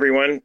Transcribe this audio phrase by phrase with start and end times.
[0.00, 0.40] Everyone.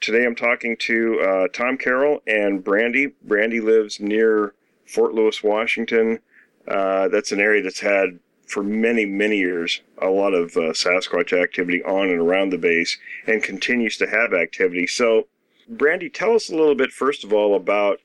[0.00, 3.08] Today I'm talking to uh, Tom Carroll and Brandy.
[3.24, 4.54] Brandy lives near
[4.86, 6.20] Fort Lewis, Washington.
[6.68, 11.32] Uh, that's an area that's had, for many, many years, a lot of uh, Sasquatch
[11.32, 12.96] activity on and around the base
[13.26, 14.86] and continues to have activity.
[14.86, 15.26] So,
[15.68, 17.98] Brandy, tell us a little bit, first of all, about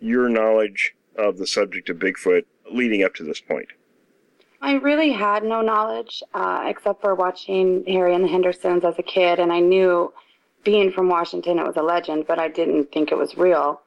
[0.00, 3.68] your knowledge of the subject of Bigfoot leading up to this point.
[4.62, 9.02] I really had no knowledge uh, except for watching Harry and the Hendersons as a
[9.02, 10.14] kid, and I knew
[10.64, 13.80] being from Washington it was a legend, but I didn't think it was real.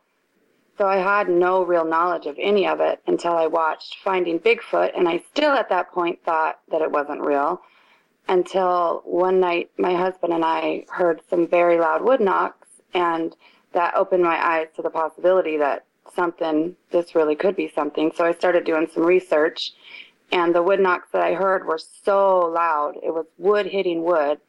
[0.77, 4.91] So I had no real knowledge of any of it until I watched Finding Bigfoot,
[4.97, 7.61] and I still at that point thought that it wasn't real
[8.27, 13.35] until one night my husband and I heard some very loud wood knocks, and
[13.73, 18.11] that opened my eyes to the possibility that something, this really could be something.
[18.15, 19.73] So I started doing some research
[20.31, 22.95] and the wood knocks that I heard were so loud.
[23.03, 24.39] It was wood hitting wood,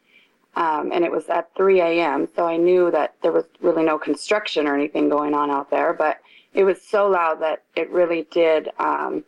[0.56, 2.26] um, and it was at 3 a.m.
[2.34, 5.92] So I knew that there was really no construction or anything going on out there.
[5.92, 6.18] But
[6.54, 8.70] it was so loud that it really did.
[8.78, 9.24] Um,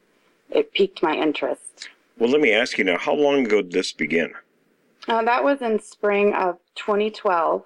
[0.50, 1.90] it piqued my interest.
[2.18, 4.32] Well, let me ask you now: How long ago did this begin?
[5.06, 7.64] Uh, that was in spring of 2012.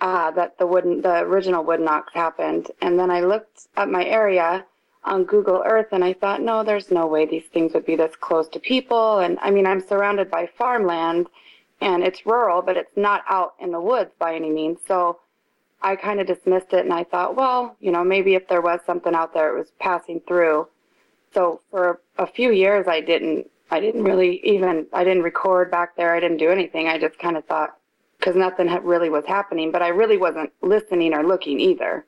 [0.00, 4.04] Uh, that the wooden, the original wood knocks happened, and then I looked at my
[4.04, 4.64] area
[5.04, 8.14] on Google Earth and I thought, no, there's no way these things would be this
[8.16, 9.18] close to people.
[9.18, 11.26] And I mean, I'm surrounded by farmland
[11.82, 14.78] and it's rural, but it's not out in the woods by any means.
[14.86, 15.18] So
[15.82, 18.80] I kind of dismissed it and I thought, well, you know, maybe if there was
[18.86, 20.68] something out there, it was passing through.
[21.34, 25.96] So for a few years, I didn't, I didn't really even, I didn't record back
[25.96, 26.14] there.
[26.14, 26.88] I didn't do anything.
[26.88, 27.76] I just kind of thought,
[28.18, 32.04] because nothing really was happening, but I really wasn't listening or looking either.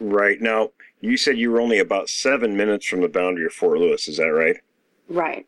[0.00, 0.40] Right.
[0.40, 4.08] Now, you said you were only about seven minutes from the boundary of Fort Lewis.
[4.08, 4.56] Is that right?
[5.08, 5.46] Right.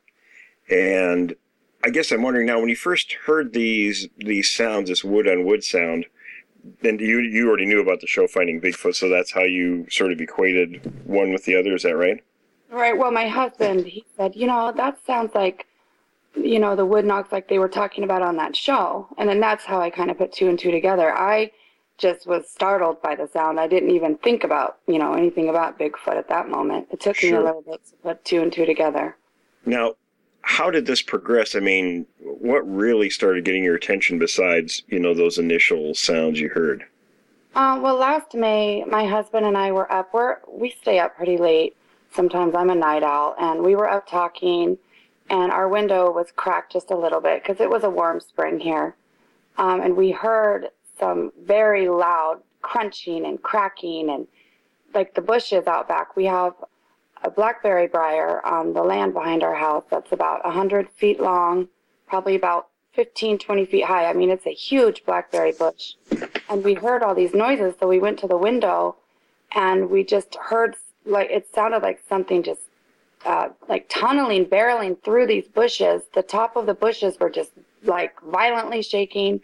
[0.68, 1.34] And
[1.84, 5.44] I guess I'm wondering now, when you first heard these these sounds, this wood on
[5.44, 6.06] wood sound,
[6.82, 10.12] then you you already knew about the show Finding Bigfoot, so that's how you sort
[10.12, 11.74] of equated one with the other.
[11.74, 12.22] Is that right?
[12.70, 12.96] Right.
[12.96, 15.66] Well, my husband he said, you know, that sounds like,
[16.34, 19.40] you know, the wood knocks like they were talking about on that show, and then
[19.40, 21.16] that's how I kind of put two and two together.
[21.16, 21.52] I
[21.96, 23.58] just was startled by the sound.
[23.58, 26.88] I didn't even think about, you know, anything about Bigfoot at that moment.
[26.92, 27.30] It took sure.
[27.30, 29.16] me a little bit to put two and two together.
[29.66, 29.94] Now,
[30.48, 31.54] how did this progress?
[31.54, 36.48] I mean, what really started getting your attention besides, you know, those initial sounds you
[36.48, 36.86] heard?
[37.54, 40.14] Uh, well, last May, my husband and I were up.
[40.14, 41.76] We're, we stay up pretty late.
[42.14, 44.78] Sometimes I'm a night owl, and we were up talking,
[45.28, 48.58] and our window was cracked just a little bit because it was a warm spring
[48.58, 48.96] here.
[49.58, 54.26] Um, and we heard some very loud crunching and cracking and
[54.94, 56.16] like the bushes out back.
[56.16, 56.54] We have
[57.22, 61.68] a blackberry briar on the land behind our house that's about 100 feet long,
[62.06, 64.06] probably about 15, 20 feet high.
[64.06, 65.94] I mean, it's a huge blackberry bush.
[66.48, 68.96] And we heard all these noises, so we went to the window
[69.52, 70.76] and we just heard
[71.06, 72.60] like it sounded like something just
[73.24, 76.02] uh, like tunneling, barreling through these bushes.
[76.14, 77.52] The top of the bushes were just
[77.84, 79.40] like violently shaking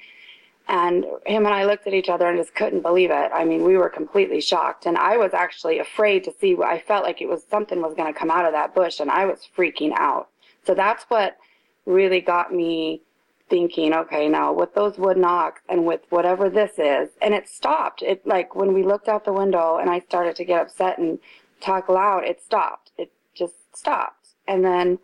[0.67, 3.31] and him and I looked at each other and just couldn't believe it.
[3.35, 4.87] I mean, we were completely shocked.
[4.87, 8.13] And I was actually afraid to see I felt like it was something was going
[8.13, 8.99] to come out of that bush.
[8.99, 10.29] And I was freaking out.
[10.67, 11.37] So that's what
[11.85, 13.03] really got me
[13.51, 18.01] thinking, okay, now with those wood knocks and with whatever this is, and it stopped.
[18.01, 21.19] It like when we looked out the window and I started to get upset and
[21.61, 22.93] talk loud, it stopped.
[22.97, 24.29] It just stopped.
[24.49, 24.99] And then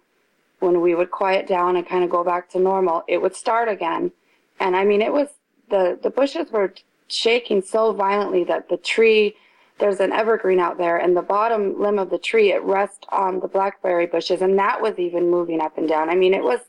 [0.59, 3.69] when we would quiet down and kind of go back to normal, it would start
[3.69, 4.13] again.
[4.59, 5.29] And I mean, it was
[5.71, 6.75] the, the bushes were
[7.09, 9.35] shaking so violently that the tree,
[9.79, 13.41] there's an evergreen out there, and the bottom limb of the tree, it rests on
[13.41, 16.11] the blackberry bushes, and that was even moving up and down.
[16.11, 16.61] I mean, it was,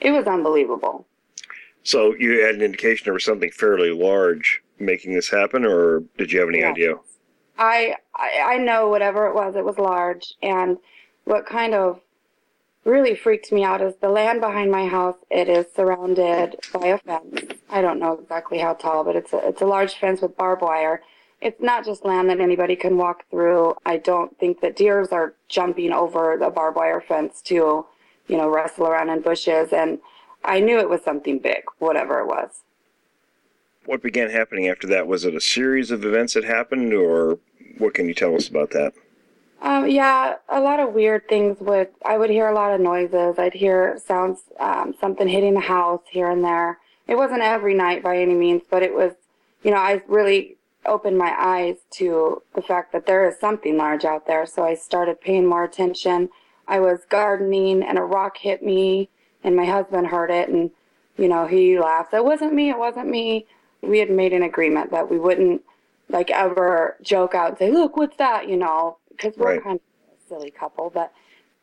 [0.00, 1.06] it was unbelievable.
[1.82, 6.32] So you had an indication there was something fairly large making this happen, or did
[6.32, 6.94] you have any idea?
[7.58, 10.78] I, I I know whatever it was, it was large, and
[11.24, 12.00] what kind of
[12.84, 15.16] really freaked me out is the land behind my house.
[15.30, 17.59] It is surrounded by a fence.
[17.70, 20.62] I don't know exactly how tall, but it's a, it's a large fence with barbed
[20.62, 21.02] wire.
[21.40, 23.74] It's not just land that anybody can walk through.
[23.86, 27.86] I don't think that deers are jumping over the barbed wire fence to
[28.30, 29.72] you know, wrestle around in bushes.
[29.72, 29.98] And
[30.44, 32.62] I knew it was something big, whatever it was.
[33.86, 35.06] What began happening after that?
[35.06, 37.38] Was it a series of events that happened, or
[37.78, 38.92] what can you tell us about that?
[39.62, 43.38] Um, yeah, a lot of weird things would, I would hear a lot of noises.
[43.38, 46.78] I'd hear sounds, um, something hitting the house here and there.
[47.10, 49.14] It wasn't every night by any means, but it was,
[49.64, 54.04] you know, I really opened my eyes to the fact that there is something large
[54.04, 54.46] out there.
[54.46, 56.28] So I started paying more attention.
[56.68, 59.10] I was gardening and a rock hit me
[59.42, 60.70] and my husband heard it and,
[61.18, 62.14] you know, he laughed.
[62.14, 62.70] It wasn't me.
[62.70, 63.46] It wasn't me.
[63.82, 65.62] We had made an agreement that we wouldn't
[66.08, 68.48] like ever joke out and say, look, what's that?
[68.48, 69.64] You know, because we're Right.
[69.64, 71.12] kind of a silly couple, but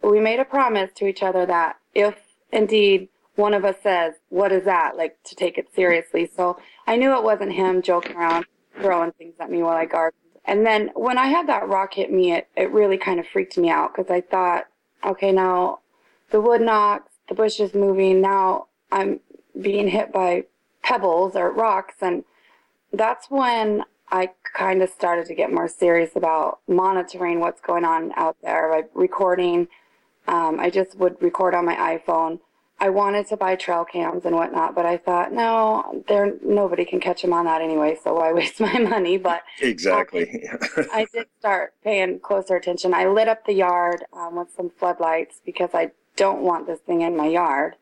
[0.04, 2.16] we made a promise to each other that if
[2.52, 3.08] indeed
[3.38, 4.98] one of us says, what is that?
[4.98, 6.30] Like to take it seriously.
[6.36, 8.46] So I knew it wasn't him joking around,
[8.82, 10.22] throwing things at me while I gardened.
[10.46, 13.58] And then when I had that rock hit me, it, it really kind of freaked
[13.58, 14.66] me out because I thought,
[15.06, 15.80] okay, now
[16.32, 18.22] the wood knocks, the bush is moving.
[18.22, 19.20] Now I'm
[19.60, 20.46] being hit by
[20.82, 21.96] pebbles or rocks.
[22.02, 22.24] And
[22.92, 28.14] that's when I kind of started to get more serious about monitoring what's going on
[28.16, 29.68] out there by recording.
[30.28, 32.40] Um, I just would record on my iPhone.
[32.80, 37.00] I wanted to buy trail cams and whatnot, but I thought, no, there nobody can
[37.00, 39.18] catch them on that anyway, so why waste my money?
[39.18, 40.48] But Exactly.
[40.94, 42.94] I did start paying closer attention.
[42.94, 47.02] I lit up the yard um, with some floodlights because I don't want this thing
[47.02, 47.76] in my yard.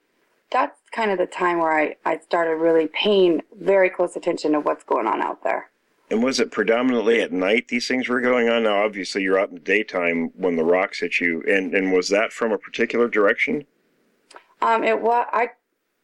[0.52, 4.60] That's kind of the time where I, I started really paying very close attention to
[4.62, 5.70] what's going on out there.
[6.10, 8.64] and was it predominantly at night these things were going on?
[8.64, 12.08] Now, obviously, you're out in the daytime when the rocks hit you, and and was
[12.10, 13.66] that from a particular direction?
[14.62, 15.50] Um, it was I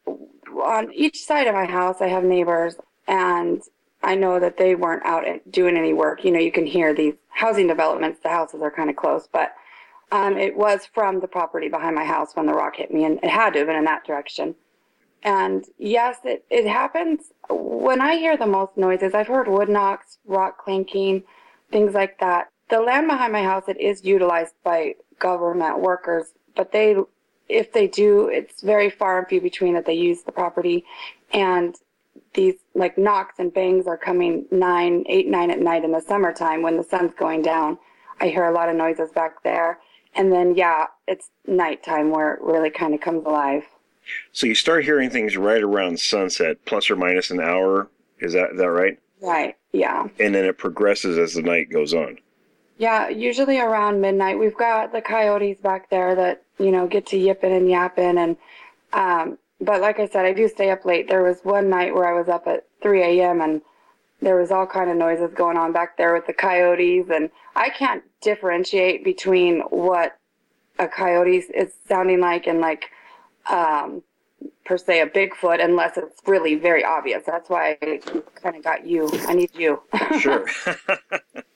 [0.06, 2.00] on each side of my house.
[2.00, 2.76] I have neighbors,
[3.08, 3.62] and
[4.02, 6.24] I know that they weren't out doing any work.
[6.24, 8.20] You know, you can hear these housing developments.
[8.22, 9.54] The houses are kind of close, but
[10.10, 13.18] um, it was from the property behind my house when the rock hit me, and
[13.22, 14.54] it had to have been in that direction.
[15.22, 19.14] And yes, it, it happens when I hear the most noises.
[19.14, 21.22] I've heard wood knocks, rock clanking,
[21.70, 22.48] things like that.
[22.70, 26.96] The land behind my house, it is utilized by government workers, but they,
[27.52, 30.84] if they do, it's very far and few between that they use the property.
[31.32, 31.74] And
[32.34, 36.62] these like knocks and bangs are coming nine, eight, nine at night in the summertime
[36.62, 37.78] when the sun's going down.
[38.20, 39.78] I hear a lot of noises back there.
[40.14, 43.64] And then, yeah, it's nighttime where it really kind of comes alive.
[44.32, 47.88] So you start hearing things right around sunset, plus or minus an hour.
[48.18, 48.98] Is that is that right?
[49.20, 49.56] Right.
[49.72, 50.08] Yeah.
[50.18, 52.18] And then it progresses as the night goes on.
[52.78, 54.38] Yeah, usually around midnight.
[54.38, 58.18] We've got the coyotes back there that, you know, get to yipping and yapping.
[58.18, 58.36] And,
[58.92, 61.08] um, but like I said, I do stay up late.
[61.08, 63.40] There was one night where I was up at 3 a.m.
[63.40, 63.62] and
[64.20, 67.06] there was all kind of noises going on back there with the coyotes.
[67.12, 70.16] And I can't differentiate between what
[70.78, 72.90] a coyote is sounding like and like,
[73.50, 74.02] um,
[74.64, 77.22] per se a Bigfoot unless it's really very obvious.
[77.26, 78.00] That's why I
[78.40, 79.10] kind of got you.
[79.26, 79.82] I need you.
[80.20, 80.46] Sure.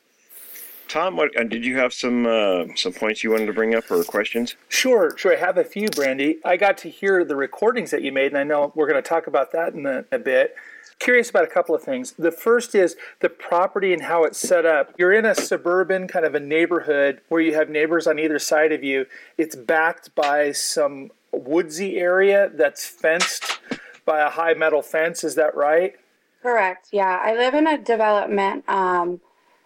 [0.88, 3.90] Tom, what uh, did you have some uh, some points you wanted to bring up
[3.90, 4.56] or questions?
[4.68, 5.32] Sure, sure.
[5.32, 6.38] I have a few, Brandy.
[6.44, 9.08] I got to hear the recordings that you made, and I know we're going to
[9.08, 10.54] talk about that in a, a bit.
[10.98, 12.12] Curious about a couple of things.
[12.12, 14.94] The first is the property and how it's set up.
[14.96, 18.72] You're in a suburban kind of a neighborhood where you have neighbors on either side
[18.72, 19.04] of you.
[19.36, 23.60] It's backed by some woodsy area that's fenced
[24.06, 25.22] by a high metal fence.
[25.22, 25.96] Is that right?
[26.40, 26.88] Correct.
[26.92, 29.20] Yeah, I live in a development, um,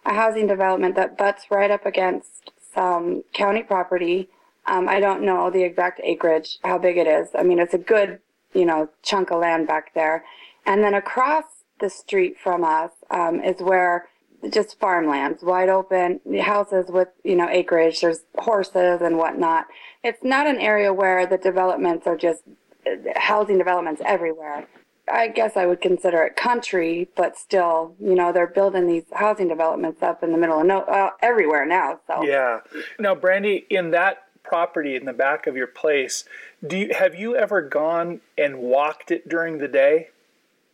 [0.05, 4.29] a housing development that butts right up against some county property.
[4.65, 7.29] Um, I don't know the exact acreage, how big it is.
[7.37, 8.19] I mean, it's a good,
[8.53, 10.23] you know, chunk of land back there.
[10.65, 11.45] And then across
[11.79, 14.07] the street from us um, is where
[14.49, 18.01] just farmlands, wide open houses with, you know, acreage.
[18.01, 19.67] There's horses and whatnot.
[20.03, 22.41] It's not an area where the developments are just
[22.87, 24.67] uh, housing developments everywhere.
[25.11, 29.47] I guess I would consider it country, but still, you know, they're building these housing
[29.47, 31.99] developments up in the middle of no, uh, everywhere now.
[32.07, 32.59] So Yeah.
[32.99, 36.25] Now, Brandy, in that property in the back of your place,
[36.65, 40.09] do you, have you ever gone and walked it during the day?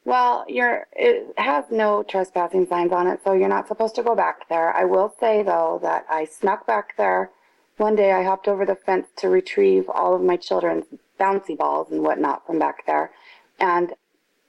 [0.05, 4.15] Well, you're it has no trespassing signs on it, so you're not supposed to go
[4.15, 4.73] back there.
[4.73, 7.29] I will say though that I snuck back there.
[7.75, 10.85] One day I hopped over the fence to retrieve all of my children's
[11.19, 13.11] bouncy balls and whatnot from back there.
[13.59, 13.93] And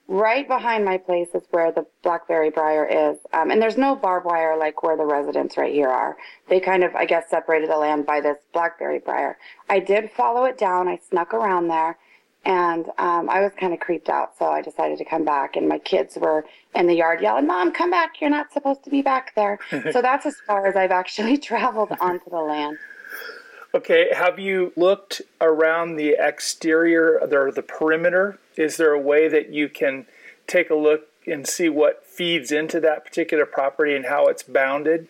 [0.08, 3.18] right behind my place is where the blackberry briar is.
[3.34, 6.16] Um, and there's no barbed wire like where the residents right here are.
[6.48, 9.36] They kind of, I guess, separated the land by this blackberry briar.
[9.68, 10.88] I did follow it down.
[10.88, 11.98] I snuck around there
[12.44, 14.38] and um, I was kind of creeped out.
[14.38, 15.56] So I decided to come back.
[15.56, 18.20] And my kids were in the yard yelling, Mom, come back.
[18.20, 19.58] You're not supposed to be back there.
[19.92, 22.78] so that's as far as I've actually traveled onto the land.
[23.78, 28.40] Okay, have you looked around the exterior or the perimeter?
[28.56, 30.06] Is there a way that you can
[30.48, 35.06] take a look and see what feeds into that particular property and how it's bounded?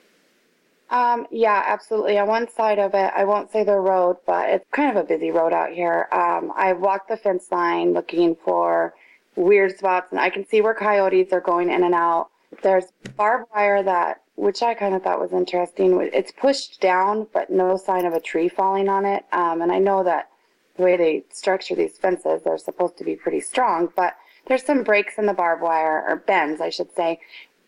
[0.90, 2.18] Um, yeah, absolutely.
[2.18, 5.08] On one side of it, I won't say the road, but it's kind of a
[5.08, 6.06] busy road out here.
[6.12, 8.92] Um, I walked the fence line looking for
[9.34, 12.28] weird spots, and I can see where coyotes are going in and out.
[12.62, 12.84] There's
[13.16, 15.98] barbed wire that, which I kind of thought was interesting.
[16.14, 19.24] It's pushed down, but no sign of a tree falling on it.
[19.32, 20.30] Um, and I know that
[20.76, 24.14] the way they structure these fences, they're supposed to be pretty strong, but
[24.46, 27.18] there's some breaks in the barbed wire, or bends, I should say,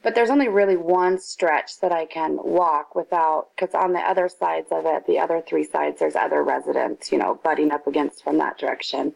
[0.02, 4.28] but there's only really one stretch that I can walk without, because on the other
[4.28, 8.22] sides of it, the other three sides, there's other residents, you know, butting up against
[8.22, 9.14] from that direction.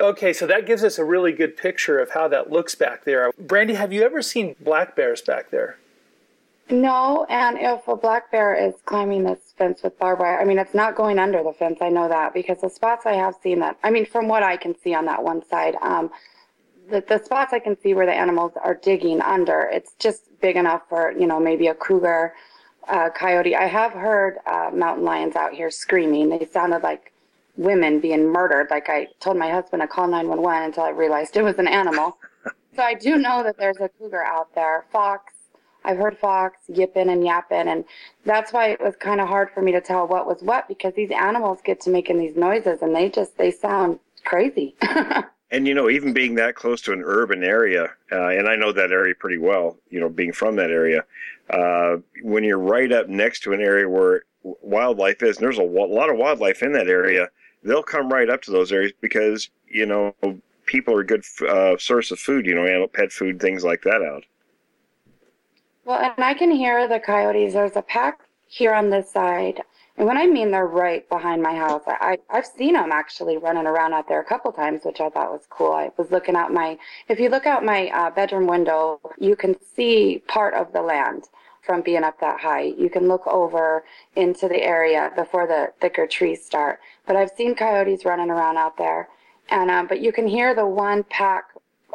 [0.00, 3.30] Okay, so that gives us a really good picture of how that looks back there.
[3.38, 5.78] Brandy, have you ever seen black bears back there?
[6.68, 10.58] No, and if a black bear is climbing this fence with barbed wire, I mean,
[10.58, 11.78] it's not going under the fence.
[11.80, 14.56] I know that because the spots I have seen that, I mean, from what I
[14.56, 16.10] can see on that one side, um,
[16.90, 20.56] the, the spots I can see where the animals are digging under, it's just big
[20.56, 22.34] enough for, you know, maybe a cougar,
[23.14, 23.54] coyote.
[23.54, 26.30] I have heard uh, mountain lions out here screaming.
[26.30, 27.12] They sounded like
[27.56, 28.68] women being murdered.
[28.70, 32.18] Like I told my husband to call 911 until I realized it was an animal.
[32.74, 34.84] so I do know that there's a cougar out there.
[34.92, 35.32] Fox,
[35.86, 37.68] I've heard fox yipping and yapping.
[37.68, 37.84] And
[38.24, 40.94] that's why it was kind of hard for me to tell what was what because
[40.94, 44.74] these animals get to making these noises and they just, they sound crazy.
[45.50, 48.72] and you know even being that close to an urban area uh, and i know
[48.72, 51.04] that area pretty well you know being from that area
[51.50, 55.62] uh, when you're right up next to an area where wildlife is and there's a
[55.62, 57.28] lot of wildlife in that area
[57.62, 60.14] they'll come right up to those areas because you know
[60.66, 63.82] people are a good uh, source of food you know animal pet food things like
[63.82, 64.24] that out
[65.86, 69.62] well and i can hear the coyotes there's a pack here on this side
[69.96, 73.66] and when I mean they're right behind my house, I, I've seen them actually running
[73.66, 75.72] around out there a couple times, which I thought was cool.
[75.72, 76.78] I was looking out my,
[77.08, 81.28] if you look out my uh, bedroom window, you can see part of the land
[81.62, 82.74] from being up that high.
[82.78, 86.78] You can look over into the area before the thicker trees start.
[87.06, 89.08] But I've seen coyotes running around out there.
[89.48, 91.46] And, um, but you can hear the one pack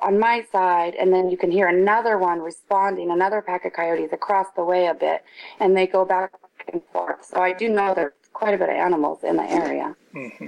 [0.02, 4.12] on my side, and then you can hear another one responding, another pack of coyotes
[4.12, 5.24] across the way a bit,
[5.60, 6.32] and they go back
[6.72, 7.26] and forth.
[7.26, 9.96] So I do know there's quite a bit of animals in the area.
[10.14, 10.48] Mm-hmm.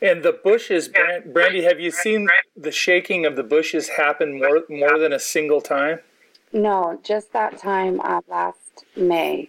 [0.00, 0.90] And the bushes,
[1.24, 5.60] Brandy, have you seen the shaking of the bushes happen more more than a single
[5.60, 6.00] time?
[6.52, 9.48] No, just that time uh, last May.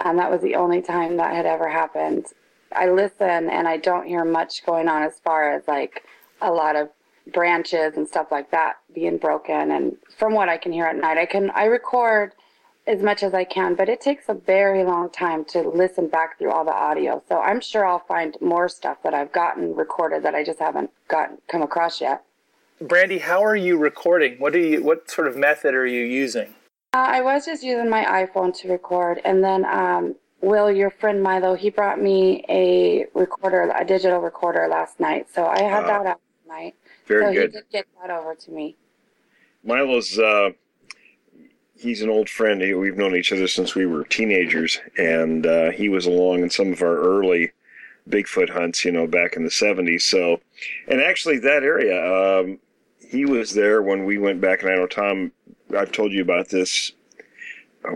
[0.00, 2.26] Um, that was the only time that had ever happened.
[2.74, 6.02] I listen and I don't hear much going on as far as like
[6.40, 6.88] a lot of
[7.32, 9.70] branches and stuff like that being broken.
[9.70, 12.32] And from what I can hear at night, I can I record
[12.86, 16.38] as much as I can, but it takes a very long time to listen back
[16.38, 17.22] through all the audio.
[17.28, 20.90] So I'm sure I'll find more stuff that I've gotten recorded that I just haven't
[21.08, 22.24] gotten come across yet.
[22.80, 24.34] Brandy, how are you recording?
[24.38, 26.54] What do you what sort of method are you using?
[26.94, 31.22] Uh, I was just using my iPhone to record, and then um, Will, your friend
[31.22, 35.28] Milo, he brought me a recorder, a digital recorder last night.
[35.32, 36.74] So I had uh, that out tonight.
[37.06, 37.50] Very so good.
[37.50, 38.76] he did get that over to me.
[39.64, 40.50] Milo's uh,
[41.82, 42.60] he's an old friend.
[42.60, 46.72] We've known each other since we were teenagers, and uh, he was along in some
[46.72, 47.52] of our early
[48.08, 50.02] Bigfoot hunts, you know, back in the 70s.
[50.02, 50.40] So,
[50.88, 52.58] and actually, that area, um,
[52.98, 55.32] he was there when we went back, and I know Tom,
[55.76, 56.92] I've told you about this.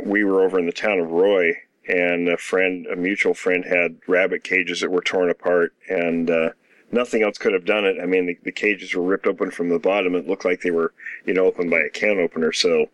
[0.05, 1.55] We were over in the town of Roy,
[1.89, 6.51] and a friend, a mutual friend, had rabbit cages that were torn apart, and uh,
[6.93, 7.97] nothing else could have done it.
[8.01, 10.15] I mean, the, the cages were ripped open from the bottom.
[10.15, 10.93] It looked like they were,
[11.25, 12.53] you know, opened by a can opener.
[12.53, 12.87] So,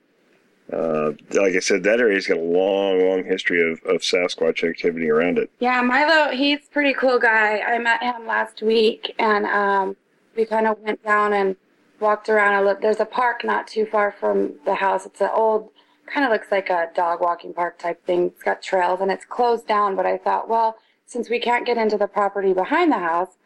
[0.72, 5.10] uh, like I said, that area's got a long, long history of, of Sasquatch activity
[5.10, 5.50] around it.
[5.60, 7.60] Yeah, Milo, he's pretty cool guy.
[7.60, 9.96] I met him last week, and um,
[10.36, 11.56] we kind of went down and
[12.00, 12.62] walked around.
[12.62, 12.80] A look.
[12.80, 15.04] There's a park not too far from the house.
[15.04, 15.70] It's an old,
[16.06, 18.26] kind of looks like a dog walking park type thing.
[18.26, 19.94] It's got trails, and it's closed down.
[19.94, 23.36] But I thought, well, since we can't get into the property behind the house,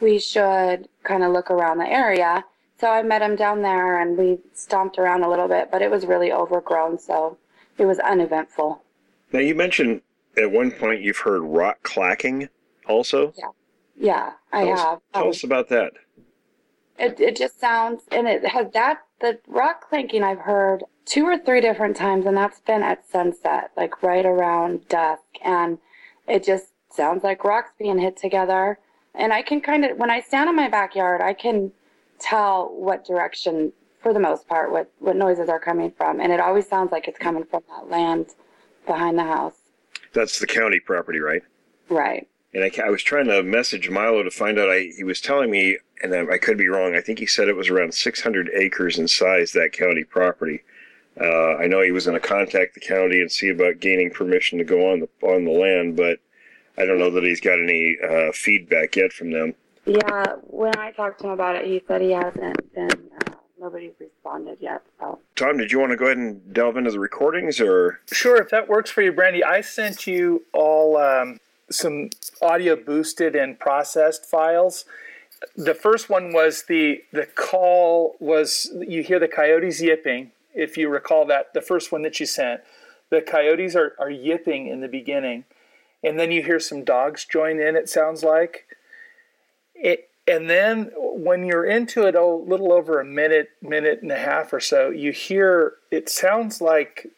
[0.00, 2.44] we should kind of look around the area.
[2.78, 5.90] So I met him down there and we stomped around a little bit, but it
[5.90, 7.36] was really overgrown, so
[7.76, 8.82] it was uneventful.
[9.32, 10.02] Now, you mentioned
[10.36, 12.48] at one point you've heard rock clacking
[12.86, 13.32] also?
[13.36, 13.48] Yeah.
[13.96, 14.96] Yeah, I tell have.
[14.96, 15.92] Us, tell um, us about that.
[16.98, 21.36] It, it just sounds, and it has that, the rock clanking I've heard two or
[21.36, 25.22] three different times, and that's been at sunset, like right around dusk.
[25.44, 25.78] And
[26.26, 28.78] it just sounds like rocks being hit together.
[29.14, 31.72] And I can kind of, when I stand in my backyard, I can
[32.18, 36.20] tell what direction, for the most part, what, what noises are coming from.
[36.20, 38.26] And it always sounds like it's coming from that land
[38.86, 39.56] behind the house.
[40.12, 41.42] That's the county property, right?
[41.88, 42.28] Right.
[42.54, 44.70] and I, I was trying to message Milo to find out.
[44.70, 46.94] I he was telling me, and I, I could be wrong.
[46.94, 50.62] I think he said it was around 600 acres in size that county property.
[51.20, 54.58] Uh, I know he was going to contact the county and see about gaining permission
[54.58, 56.18] to go on the on the land, but
[56.80, 59.54] I don't know that he's got any uh, feedback yet from them.
[59.84, 63.92] Yeah, when I talked to him about it, he said he hasn't been, uh, nobody's
[63.98, 64.82] responded yet.
[64.98, 68.36] So, Tom, did you want to go ahead and delve into the recordings, or Sure,
[68.36, 72.10] if that works for you, Brandy, I sent you all um, some
[72.40, 74.84] audio boosted and processed files.
[75.56, 80.32] The first one was the the call was you hear the coyotes yipping.
[80.54, 82.60] If you recall that, the first one that you sent,
[83.08, 85.44] the coyotes are, are yipping in the beginning,
[86.02, 87.76] and then you hear some dogs join in.
[87.76, 88.66] It sounds like
[89.74, 94.18] it, and then when you're into it a little over a minute, minute and a
[94.18, 97.08] half or so, you hear it sounds like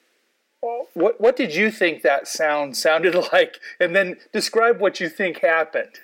[0.94, 3.58] what what did you think that sound sounded like?
[3.80, 6.00] And then describe what you think happened.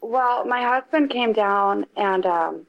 [0.00, 2.66] well, my husband came down and um,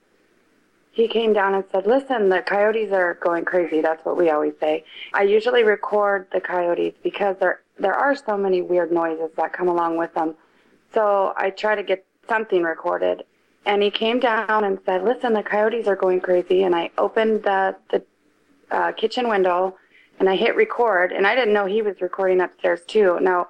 [0.92, 4.54] he came down and said, "Listen, the coyotes are going crazy." That's what we always
[4.60, 4.84] say.
[5.14, 9.68] I usually record the coyotes because there there are so many weird noises that come
[9.68, 10.36] along with them.
[10.94, 13.24] So I try to get something recorded.
[13.66, 17.44] And he came down and said, "Listen, the coyotes are going crazy." And I opened
[17.44, 18.04] the the
[18.72, 19.78] uh, kitchen window
[20.20, 21.12] and I hit record.
[21.12, 23.20] And I didn't know he was recording upstairs too.
[23.22, 23.50] Now,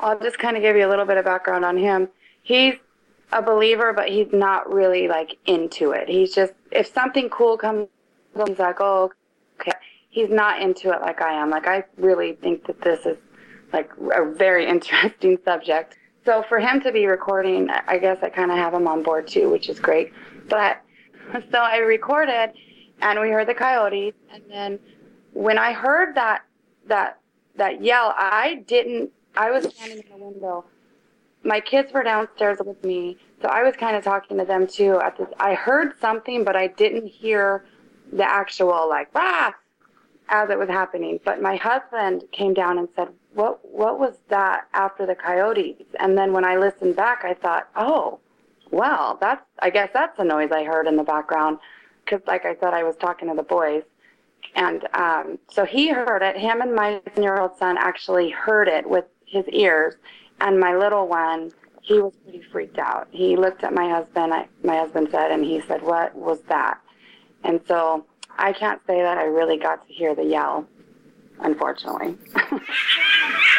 [0.00, 2.08] I'll just kind of give you a little bit of background on him.
[2.42, 2.74] He's
[3.32, 6.08] a believer, but he's not really like into it.
[6.08, 7.88] He's just if something cool comes,
[8.46, 9.12] he's like, "Oh,
[9.60, 9.72] okay."
[10.10, 11.50] He's not into it like I am.
[11.50, 13.16] Like I really think that this is
[13.72, 15.96] like a very interesting subject.
[16.24, 19.26] So for him to be recording, I guess I kind of have him on board
[19.26, 20.12] too, which is great.
[20.48, 20.80] But
[21.50, 22.52] so I recorded,
[23.00, 24.78] and we heard the coyotes, and then
[25.32, 26.42] when I heard that
[26.86, 27.18] that
[27.56, 29.10] that yell, I didn't.
[29.34, 30.64] I was standing in the window.
[31.44, 35.00] My kids were downstairs with me, so I was kind of talking to them too.
[35.00, 37.64] At this, I heard something, but I didn't hear
[38.12, 39.54] the actual like ah
[40.28, 41.18] as it was happening.
[41.24, 46.16] But my husband came down and said, "What what was that after the coyotes?" And
[46.16, 48.20] then when I listened back, I thought, "Oh,
[48.70, 51.58] well, that's I guess that's the noise I heard in the background."
[52.04, 53.84] Because, like I said, I was talking to the boys,
[54.54, 56.36] and um, so he heard it.
[56.36, 59.94] Him and my year-old son actually heard it with his ears,
[60.42, 61.52] and my little one,
[61.82, 63.08] he was pretty freaked out.
[63.10, 64.34] He looked at my husband.
[64.34, 66.78] I, my husband said, and he said, "What was that?"
[67.44, 68.04] And so
[68.38, 70.66] I can't say that I really got to hear the yell,
[71.40, 72.16] unfortunately.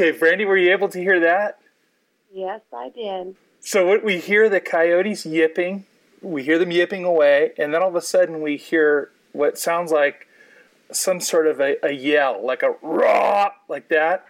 [0.00, 1.58] Okay, Brandy, were you able to hear that?
[2.32, 3.36] yes, I did.
[3.60, 5.84] So what we hear the coyotes yipping,
[6.22, 9.92] we hear them yipping away, and then all of a sudden we hear what sounds
[9.92, 10.26] like
[10.90, 14.24] some sort of a, a yell, like a raw, like that,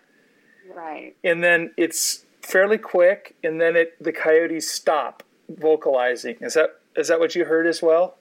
[0.75, 1.15] Right.
[1.23, 6.35] and then it's fairly quick, and then it the coyotes stop vocalizing.
[6.41, 8.17] Is that is that what you heard as well?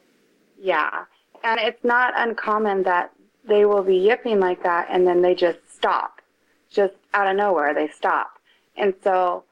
[0.61, 1.05] Yeah.
[1.43, 3.11] And it's not uncommon that
[3.43, 6.18] they will be yipping like that and then they just stop.
[6.69, 8.39] Just out of nowhere, they stop.
[8.77, 9.43] And so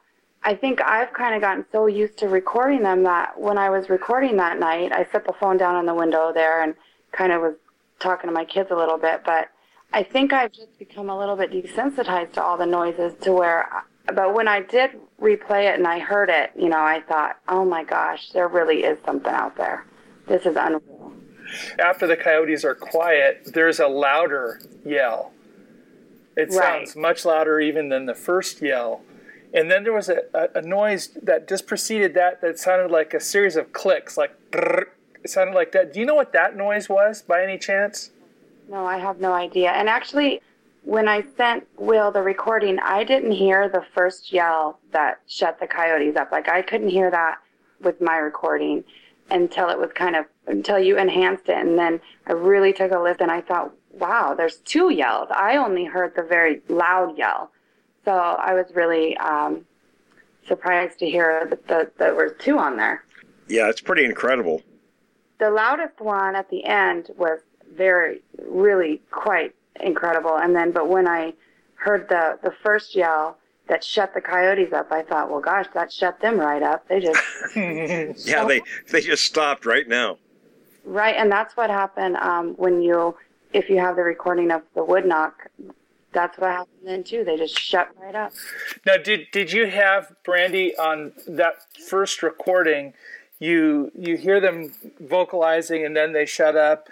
[0.44, 3.90] I think I've kind of gotten so used to recording them that when I was
[3.90, 6.76] recording that night, I set the phone down on the window there and
[7.12, 7.56] kind of was
[8.00, 9.24] talking to my kids a little bit.
[9.26, 9.50] But
[9.94, 13.68] I think I've just become a little bit desensitized to all the noises to where,
[14.14, 17.66] but when I did replay it and I heard it, you know, I thought, oh
[17.66, 19.86] my gosh, there really is something out there.
[20.28, 21.14] This is unreal.
[21.80, 25.32] After the coyotes are quiet, there's a louder yell.
[26.38, 26.86] It Right.
[26.86, 29.02] sounds much louder even than the first yell.
[29.54, 33.14] And then there was a, a, a noise that just preceded that that sounded like
[33.14, 34.86] a series of clicks, like brrr.
[35.24, 35.92] it sounded like that.
[35.94, 38.12] Do you know what that noise was by any chance?
[38.70, 39.72] No, I have no idea.
[39.72, 40.42] And actually,
[40.84, 45.68] when I sent Will the recording, I didn't hear the first yell that shut the
[45.68, 46.32] coyotes up.
[46.32, 47.40] Like I couldn't hear that
[47.82, 48.84] with my recording
[49.32, 53.00] until it was kind of until you enhanced it, and then I really took a
[53.00, 53.24] listen.
[53.24, 55.28] And I thought, wow, there's two yells.
[55.32, 57.52] I only heard the very loud yell,
[58.06, 59.66] so I was really um,
[60.48, 63.04] surprised to hear that the, there were two on there.
[63.48, 64.62] Yeah, it's pretty incredible.
[65.40, 67.40] the loudest one at the end was
[67.76, 71.32] very really quite incredible and then but when i
[71.76, 75.92] heard the the first yell that shut the coyotes up i thought well gosh that
[75.92, 77.22] shut them right up they just
[77.56, 80.18] Yeah, they they just stopped right now.
[80.86, 83.16] right and that's what happened um, when you
[83.54, 85.50] if you have the recording of the wood knock,
[86.14, 87.24] that's what happened then too.
[87.24, 88.34] They just shut right up.
[88.86, 91.56] Now, did did you have Brandy on that
[91.88, 92.94] first recording?
[93.40, 96.90] You you hear them vocalizing and then they shut up.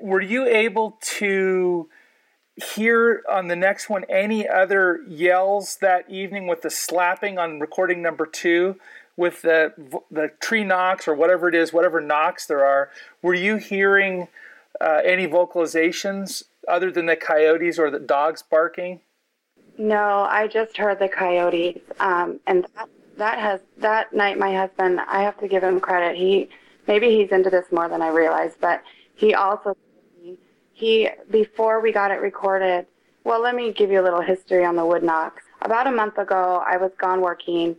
[0.00, 1.88] Were you able to
[2.74, 8.02] hear on the next one any other yells that evening with the slapping on recording
[8.02, 8.76] number two?
[9.16, 9.72] With the
[10.10, 12.90] the tree knocks or whatever it is, whatever knocks there are,
[13.22, 14.28] were you hearing
[14.80, 19.00] uh, any vocalizations other than the coyotes or the dogs barking?
[19.78, 24.38] No, I just heard the coyotes, um, and that, that has that night.
[24.38, 26.16] My husband, I have to give him credit.
[26.16, 26.50] He
[26.86, 28.82] maybe he's into this more than I realize, but
[29.14, 29.76] he also
[30.72, 32.86] he before we got it recorded.
[33.24, 35.44] Well, let me give you a little history on the wood knocks.
[35.62, 37.76] About a month ago, I was gone working,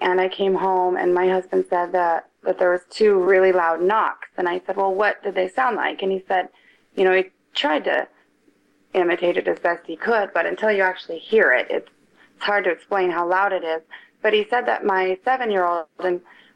[0.00, 3.80] and I came home, and my husband said that that there was two really loud
[3.82, 6.48] knocks, and I said, "Well, what did they sound like?" And he said,
[6.94, 8.08] "You know, he tried to
[8.94, 11.88] imitate it as best he could, but until you actually hear it, it's,
[12.36, 13.82] it's hard to explain how loud it is.
[14.22, 15.86] But he said that my seven year old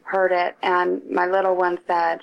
[0.02, 2.20] heard it, and my little one said,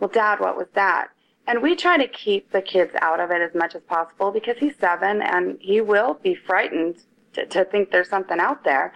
[0.00, 1.08] Well, Dad, what was that?
[1.46, 4.56] And we try to keep the kids out of it as much as possible because
[4.58, 6.96] he's seven and he will be frightened
[7.34, 8.92] to, to think there's something out there.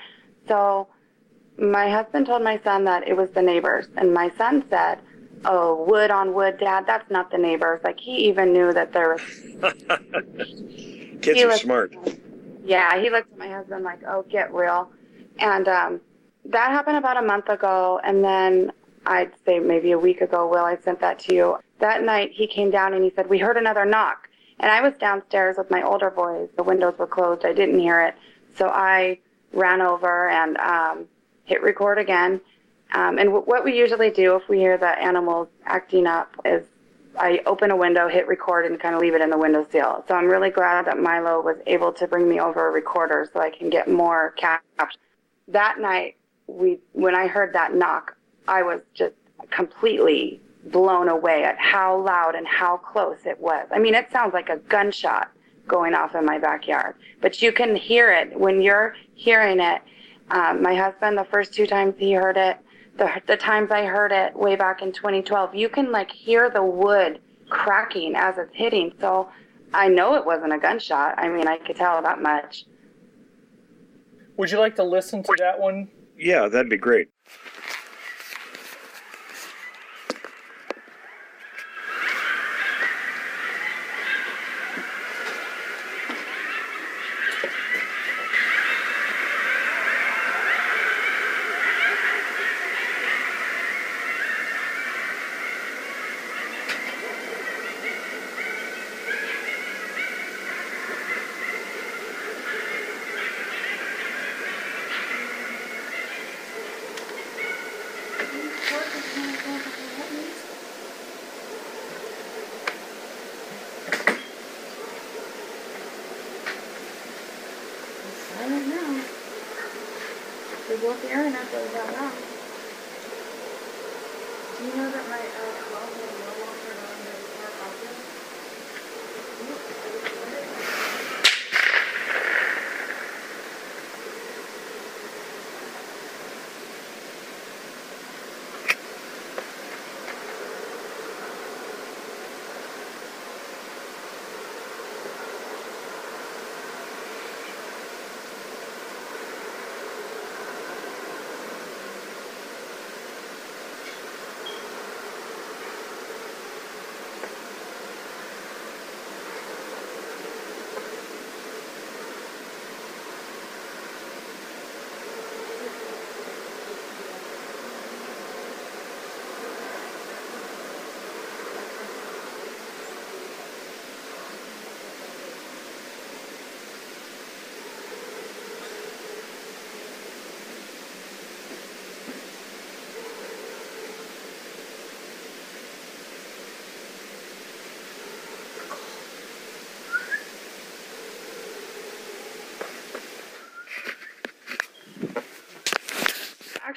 [0.48, 0.88] So
[1.61, 4.99] my husband told my son that it was the neighbors, and my son said,
[5.44, 7.81] oh, wood on wood, Dad, that's not the neighbors.
[7.85, 9.20] Like he even knew that there was.
[11.23, 11.94] Kids He are looked- smart.
[12.64, 14.90] Yeah, he looked at my husband like, oh, get real.
[15.38, 16.01] And um,
[16.44, 18.01] that happened about a month ago.
[18.05, 18.73] And then
[19.07, 21.59] I'd say maybe a week ago, Will, I sent that to you.
[21.79, 24.29] That night he came down and he said, we heard another knock.
[24.61, 26.49] And I was downstairs with my older boys.
[26.57, 27.44] The windows were closed.
[27.46, 28.14] I didn't hear it.
[28.57, 29.18] So I
[29.53, 31.07] ran over and um,
[31.51, 32.41] hit record again.
[32.95, 36.65] Um, and w- what we usually do if we hear the animals acting up is
[37.19, 40.05] I open a window, hit record, and kind of leave it in the windowsill.
[40.07, 43.41] So I'm really glad that Milo was able to bring me over a recorder so
[43.41, 45.03] I can get more captions.
[45.49, 49.15] That night, we when I heard that knock, I was just
[49.51, 53.67] completely blown away at how loud and how close it was.
[53.73, 55.33] I mean, it sounds like a gunshot
[55.67, 59.83] going off in my backyard, but you can hear it when you're hearing it.
[60.31, 62.59] Um, my husband, the first two times he heard it,
[62.97, 66.62] the, the times I heard it way back in 2012, you can like hear the
[66.62, 68.93] wood cracking as it's hitting.
[69.01, 69.29] So
[69.75, 71.14] I know it wasn't a gunshot.
[71.19, 72.64] I mean, I could tell that much.
[74.37, 75.88] Would you like to listen to that one?
[76.16, 77.09] Yeah, that'd be great.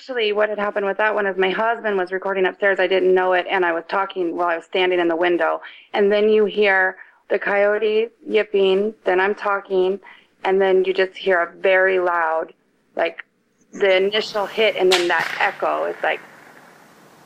[0.04, 2.78] Actually, what had happened with that one is my husband was recording upstairs.
[2.78, 5.62] I didn't know it, and I was talking while I was standing in the window.
[5.94, 6.98] And then you hear
[7.30, 10.02] the coyotes yipping, then I'm talking,
[10.44, 12.54] and then you just hear a very loud,
[12.98, 13.24] like
[13.72, 15.86] the initial hit, and then that echo.
[15.86, 16.20] It's like,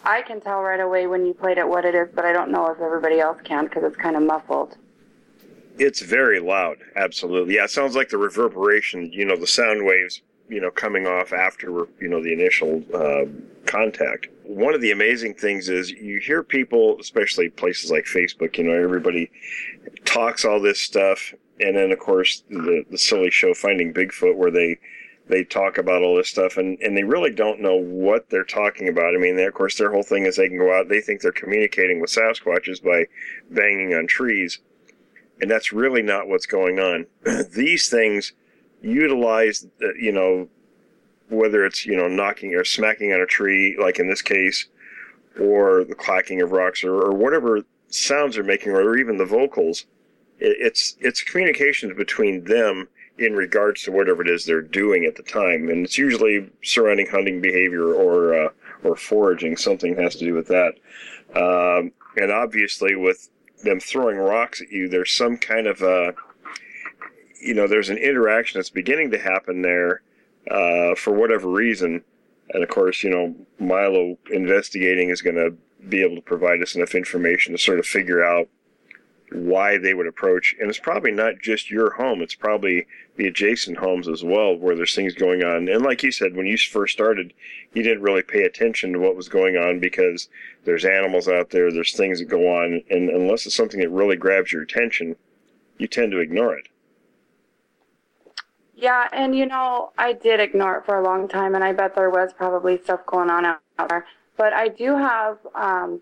[0.04, 2.52] I can tell right away when you played it what it is, but I don't
[2.52, 4.78] know if everybody else can because it's kind of muffled.
[5.80, 6.78] It's very loud.
[6.96, 7.56] Absolutely.
[7.56, 11.34] Yeah, it sounds like the reverberation, you know, the sound waves, you know, coming off
[11.34, 13.26] after, you know, the initial uh,
[13.66, 14.28] contact.
[14.44, 18.74] One of the amazing things is you hear people, especially places like Facebook, you know,
[18.74, 19.30] everybody
[20.06, 21.34] talks all this stuff.
[21.60, 24.80] And then, of course, the, the silly show Finding Bigfoot, where they
[25.30, 28.88] they talk about all this stuff and, and they really don't know what they're talking
[28.88, 29.14] about.
[29.14, 31.20] I mean, they, of course, their whole thing is they can go out, they think
[31.20, 33.08] they're communicating with Sasquatches by
[33.52, 34.60] banging on trees
[35.42, 37.06] and that's really not what's going on.
[37.54, 38.34] These things
[38.82, 40.48] utilize, uh, you know,
[41.30, 44.68] whether it's you know knocking or smacking on a tree, like in this case,
[45.40, 49.86] or the clacking of rocks, or, or whatever sounds they're making, or even the vocals.
[50.40, 52.88] It, it's it's communications between them
[53.18, 57.08] in regards to whatever it is they're doing at the time, and it's usually surrounding
[57.08, 58.50] hunting behavior or uh,
[58.84, 59.58] or foraging.
[59.58, 60.74] Something has to do with that,
[61.36, 63.30] um, and obviously with
[63.64, 66.14] them throwing rocks at you, there's some kind of a,
[67.42, 70.02] you know, there's an interaction that's beginning to happen there
[70.50, 72.04] uh, for whatever reason.
[72.50, 75.56] And of course, you know, Milo investigating is going to
[75.88, 78.48] be able to provide us enough information to sort of figure out
[79.32, 80.56] why they would approach.
[80.60, 84.76] And it's probably not just your home, it's probably the adjacent homes as well, where
[84.76, 85.68] there's things going on.
[85.68, 87.34] And like you said, when you first started,
[87.74, 90.30] you didn't really pay attention to what was going on because
[90.64, 92.84] there's animals out there, there's things that go on.
[92.90, 95.16] And unless it's something that really grabs your attention,
[95.78, 96.70] you tend to ignore it.
[98.80, 101.96] Yeah, and you know, I did ignore it for a long time, and I bet
[101.96, 103.60] there was probably stuff going on out
[103.90, 104.06] there.
[104.38, 106.00] But I do have um,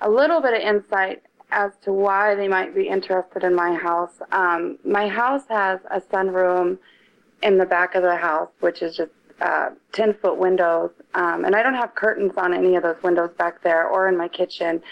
[0.00, 4.22] a little bit of insight as to why they might be interested in my house.
[4.32, 6.78] Um, my house has a sunroom
[7.42, 10.92] in the back of the house, which is just uh, 10 foot windows.
[11.14, 14.16] Um, and I don't have curtains on any of those windows back there or in
[14.16, 14.82] my kitchen.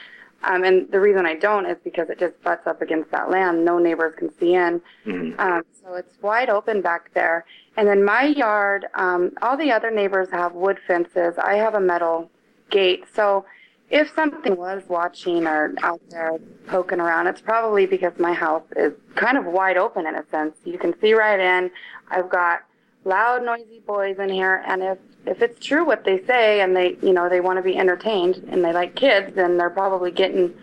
[0.44, 3.64] Um, and the reason I don't is because it just butts up against that land.
[3.64, 4.80] No neighbors can see in.
[5.06, 5.38] Mm-hmm.
[5.38, 7.44] Um, so it's wide open back there.
[7.76, 11.34] And then my yard, um, all the other neighbors have wood fences.
[11.42, 12.30] I have a metal
[12.70, 13.04] gate.
[13.14, 13.44] So
[13.90, 18.94] if something was watching or out there poking around, it's probably because my house is
[19.14, 20.56] kind of wide open in a sense.
[20.64, 21.70] You can see right in.
[22.10, 22.62] I've got
[23.04, 26.96] loud, noisy boys in here, and if if it's true what they say, and they
[27.02, 30.54] you know they want to be entertained and they like kids, then they're probably getting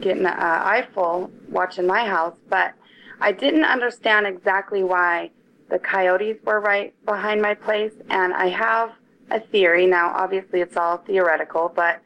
[0.00, 2.36] getting an eyeful watching my house.
[2.48, 2.74] But
[3.20, 5.30] I didn't understand exactly why
[5.70, 8.92] the coyotes were right behind my place, and I have
[9.30, 9.86] a theory.
[9.86, 12.02] Now, obviously, it's all theoretical, but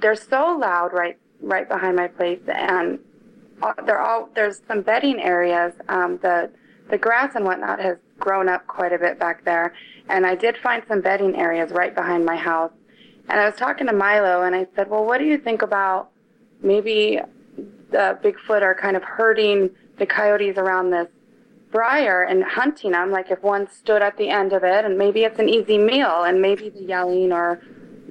[0.00, 2.98] they're so loud right right behind my place, and
[3.62, 5.74] uh, they're all there's some bedding areas.
[5.88, 6.50] Um, the
[6.90, 9.74] the grass and whatnot has grown up quite a bit back there,
[10.08, 12.72] and I did find some bedding areas right behind my house.
[13.28, 16.10] And I was talking to Milo, and I said, "Well, what do you think about
[16.62, 17.20] maybe
[17.90, 21.08] the Bigfoot are kind of herding the coyotes around this
[21.70, 23.10] briar and hunting them?
[23.10, 26.24] Like if one stood at the end of it, and maybe it's an easy meal,
[26.24, 27.60] and maybe the yelling or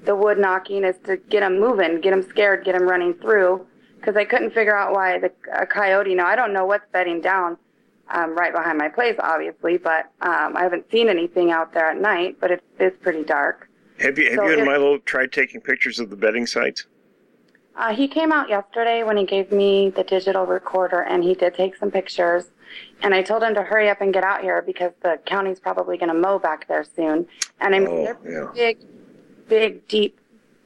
[0.05, 3.65] the wood knocking is to get them moving, get them scared, get them running through.
[3.95, 6.13] Because I couldn't figure out why the a coyote.
[6.13, 7.57] Now I don't know what's bedding down
[8.09, 11.99] um, right behind my place, obviously, but um, I haven't seen anything out there at
[11.99, 12.37] night.
[12.39, 13.69] But it is pretty dark.
[13.99, 16.85] Have you have so you and Milo tried taking pictures of the bedding sites?
[17.75, 21.53] Uh, he came out yesterday when he gave me the digital recorder, and he did
[21.53, 22.45] take some pictures.
[23.01, 25.97] And I told him to hurry up and get out here because the county's probably
[25.97, 27.27] going to mow back there soon.
[27.61, 28.51] And I mean, oh, they're yeah.
[28.53, 28.79] big
[29.47, 30.19] big, deep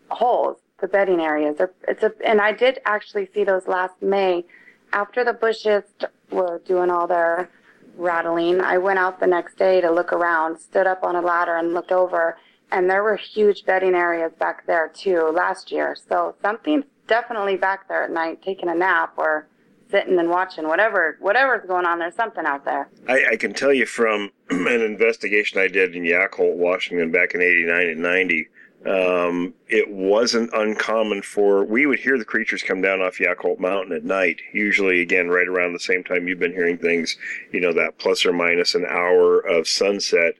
[0.09, 1.57] holes, the bedding areas.
[1.87, 4.45] It's a, and I did actually see those last May
[4.93, 5.83] after the bushes
[6.31, 7.49] were doing all their
[7.97, 8.61] rattling.
[8.61, 11.73] I went out the next day to look around, stood up on a ladder and
[11.73, 12.37] looked over,
[12.71, 15.95] and there were huge bedding areas back there too last year.
[16.07, 19.47] So something's definitely back there at night taking a nap or
[19.89, 21.99] sitting and watching whatever whatever's going on.
[21.99, 22.89] There's something out there.
[23.07, 27.41] I, I can tell you from an investigation I did in Yacolt, Washington, back in
[27.41, 28.47] '89 and '90
[28.85, 33.95] um, it wasn't uncommon for we would hear the creatures come down off Yacolt Mountain
[33.95, 34.41] at night.
[34.53, 37.15] Usually, again, right around the same time you've been hearing things.
[37.51, 40.33] You know that plus or minus an hour of sunset,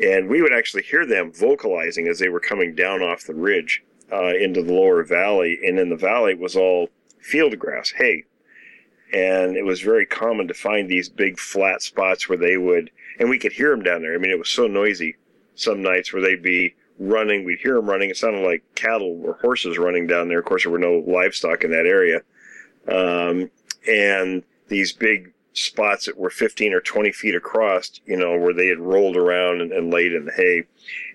[0.00, 3.82] and we would actually hear them vocalizing as they were coming down off the ridge
[4.12, 5.58] uh, into the lower valley.
[5.64, 8.24] And in the valley was all field grass, hay,
[9.12, 13.28] and it was very common to find these big flat spots where they would, and
[13.28, 14.14] we could hear them down there.
[14.14, 15.16] I mean, it was so noisy
[15.56, 16.74] some nights where they'd be
[17.08, 17.44] running.
[17.44, 18.10] We'd hear them running.
[18.10, 20.38] It sounded like cattle or horses running down there.
[20.38, 22.20] Of course, there were no livestock in that area.
[22.88, 23.50] Um,
[23.88, 28.68] and these big spots that were 15 or 20 feet across, you know, where they
[28.68, 30.62] had rolled around and, and laid in the hay.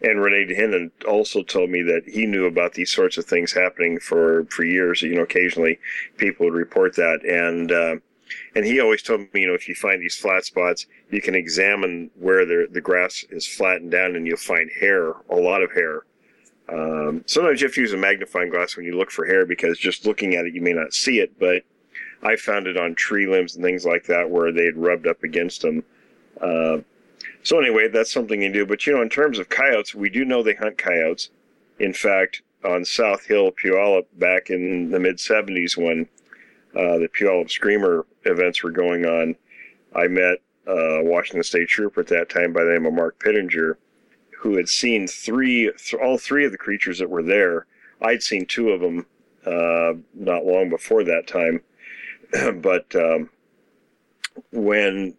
[0.01, 3.99] And Rene Dahinden also told me that he knew about these sorts of things happening
[3.99, 5.01] for, for years.
[5.01, 5.79] You know, occasionally
[6.17, 7.25] people would report that.
[7.25, 7.95] And, uh,
[8.55, 11.35] and he always told me, you know, if you find these flat spots, you can
[11.35, 15.71] examine where the the grass is flattened down, and you'll find hair, a lot of
[15.71, 16.03] hair.
[16.69, 19.77] Um, sometimes you have to use a magnifying glass when you look for hair because
[19.79, 21.39] just looking at it, you may not see it.
[21.39, 21.63] But
[22.23, 25.23] I found it on tree limbs and things like that where they had rubbed up
[25.23, 25.83] against them.
[26.41, 26.79] Uh,
[27.43, 28.65] so anyway, that's something you do.
[28.65, 31.29] But you know, in terms of coyotes, we do know they hunt coyotes.
[31.79, 36.07] In fact, on South Hill, Puyallup, back in the mid '70s, when
[36.75, 39.35] uh, the Puyallup Screamer events were going on,
[39.95, 43.77] I met a Washington State Trooper at that time by the name of Mark Pittenger,
[44.39, 47.65] who had seen three, th- all three of the creatures that were there.
[48.01, 49.05] I'd seen two of them
[49.45, 51.61] uh, not long before that time,
[52.61, 53.29] but um,
[54.51, 55.15] when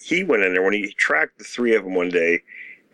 [0.00, 2.42] he went in there, when he tracked the three of them one day,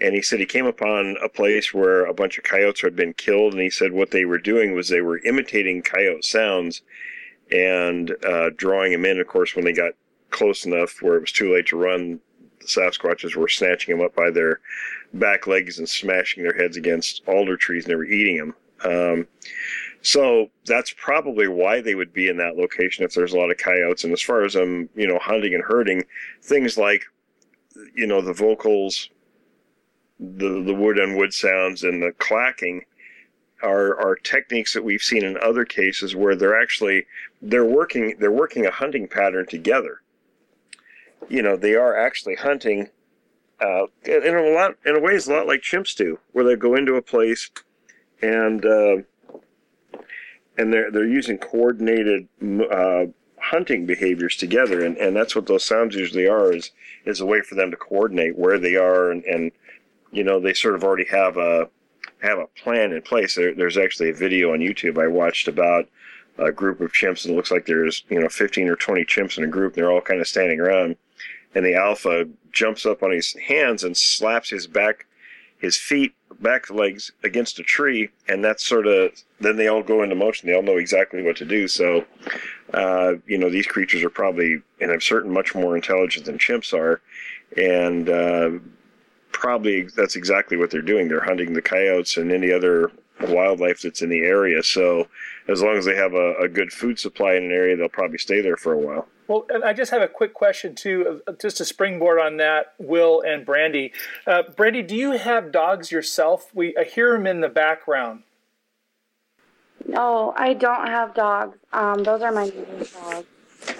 [0.00, 3.14] and he said he came upon a place where a bunch of coyotes had been
[3.14, 6.82] killed, and he said what they were doing was they were imitating coyote sounds
[7.50, 9.20] and uh, drawing them in.
[9.20, 9.92] Of course, when they got
[10.30, 12.20] close enough where it was too late to run,
[12.60, 14.60] the Sasquatches were snatching them up by their
[15.14, 18.54] back legs and smashing their heads against alder trees, and they were eating them.
[18.84, 19.28] Um,
[20.02, 23.58] so that's probably why they would be in that location if there's a lot of
[23.58, 24.04] coyotes.
[24.04, 26.04] And as far as them, um, you know, hunting and herding,
[26.42, 27.04] things like,
[27.94, 29.10] you know, the vocals,
[30.18, 32.84] the the wood on wood sounds, and the clacking
[33.66, 37.06] are are techniques that we've seen in other cases where they're actually
[37.42, 40.02] they're working they're working a hunting pattern together.
[41.28, 42.90] You know, they are actually hunting.
[43.58, 46.56] Uh, in a lot, in a way, it's a lot like chimps do, where they
[46.56, 47.50] go into a place
[48.22, 48.96] and uh,
[50.58, 52.28] and they're they're using coordinated
[52.70, 53.06] uh,
[53.40, 56.70] hunting behaviors together, and, and that's what those sounds usually are is
[57.04, 59.52] is a way for them to coordinate where they are, and, and
[60.12, 61.68] you know they sort of already have a
[62.26, 63.34] have a plan in place.
[63.34, 65.88] There, there's actually a video on YouTube I watched about
[66.38, 69.38] a group of chimps, and it looks like there's you know 15 or 20 chimps
[69.38, 69.74] in a group.
[69.74, 70.96] And they're all kind of standing around,
[71.54, 75.06] and the alpha jumps up on his hands and slaps his back,
[75.58, 80.02] his feet, back legs against a tree, and that's sort of then they all go
[80.02, 80.48] into motion.
[80.48, 81.68] They all know exactly what to do.
[81.68, 82.04] So,
[82.72, 86.72] uh, you know, these creatures are probably, and I'm certain, much more intelligent than chimps
[86.72, 87.00] are,
[87.56, 88.50] and uh,
[89.36, 91.08] probably that's exactly what they're doing.
[91.08, 94.62] They're hunting the coyotes and any other wildlife that's in the area.
[94.62, 95.08] So
[95.48, 98.18] as long as they have a, a good food supply in an area, they'll probably
[98.18, 99.06] stay there for a while.
[99.28, 102.74] Well, and I just have a quick question too, uh, just a springboard on that,
[102.78, 103.92] Will and Brandy.
[104.26, 106.50] Uh, Brandy, do you have dogs yourself?
[106.54, 108.22] We I hear them in the background.
[109.86, 111.58] No, I don't have dogs.
[111.72, 113.26] Um, those are my neighbor's dogs.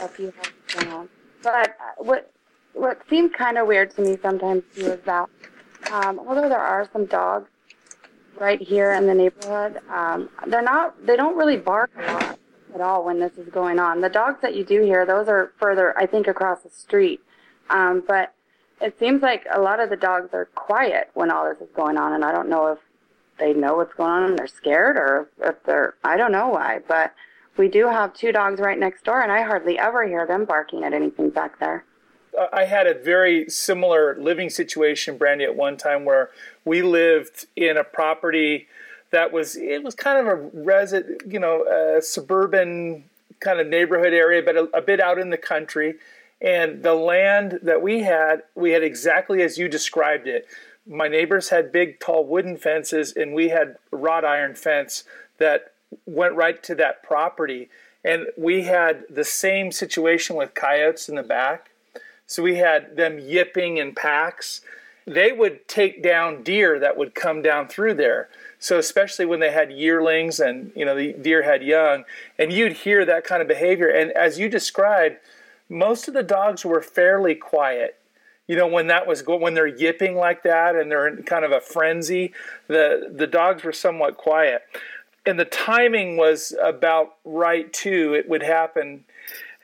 [0.01, 0.33] A few
[0.75, 1.09] have
[1.43, 2.33] But what
[2.77, 5.29] what seems kind of weird to me sometimes too is that
[5.91, 7.49] um, although there are some dogs
[8.39, 10.95] right here in the neighborhood, um, they're not.
[11.07, 12.39] They don't really bark a lot
[12.75, 14.01] at all when this is going on.
[14.01, 17.21] The dogs that you do hear, those are further, I think, across the street.
[17.71, 18.35] Um, but
[18.81, 21.97] it seems like a lot of the dogs are quiet when all this is going
[21.97, 22.79] on, and I don't know if
[23.39, 25.95] they know what's going on and they're scared, or if they're.
[26.05, 27.15] I don't know why, but
[27.57, 30.85] we do have two dogs right next door, and I hardly ever hear them barking
[30.85, 31.85] at anything back there.
[32.53, 36.31] I had a very similar living situation, Brandy, at one time where
[36.65, 38.69] we lived in a property
[39.11, 43.05] that was it was kind of a resident, you know, suburban
[43.41, 45.95] kind of neighborhood area, but a, a bit out in the country.
[46.41, 50.47] And the land that we had, we had exactly as you described it.
[50.87, 55.05] My neighbors had big, tall wooden fences, and we had wrought iron fence
[55.39, 55.73] that
[56.05, 57.69] went right to that property.
[58.05, 61.71] And we had the same situation with coyotes in the back
[62.27, 64.61] so we had them yipping in packs.
[65.07, 68.29] They would take down deer that would come down through there.
[68.59, 72.05] So especially when they had yearlings and you know the deer had young,
[72.39, 73.89] and you'd hear that kind of behavior.
[73.89, 75.19] And as you described,
[75.69, 77.99] most of the dogs were fairly quiet.
[78.49, 81.53] You know when that was when they're yipping like that and they're in kind of
[81.53, 82.33] a frenzy,
[82.67, 84.63] the the dogs were somewhat quiet.
[85.25, 88.15] And the timing was about right too.
[88.15, 89.05] It would happen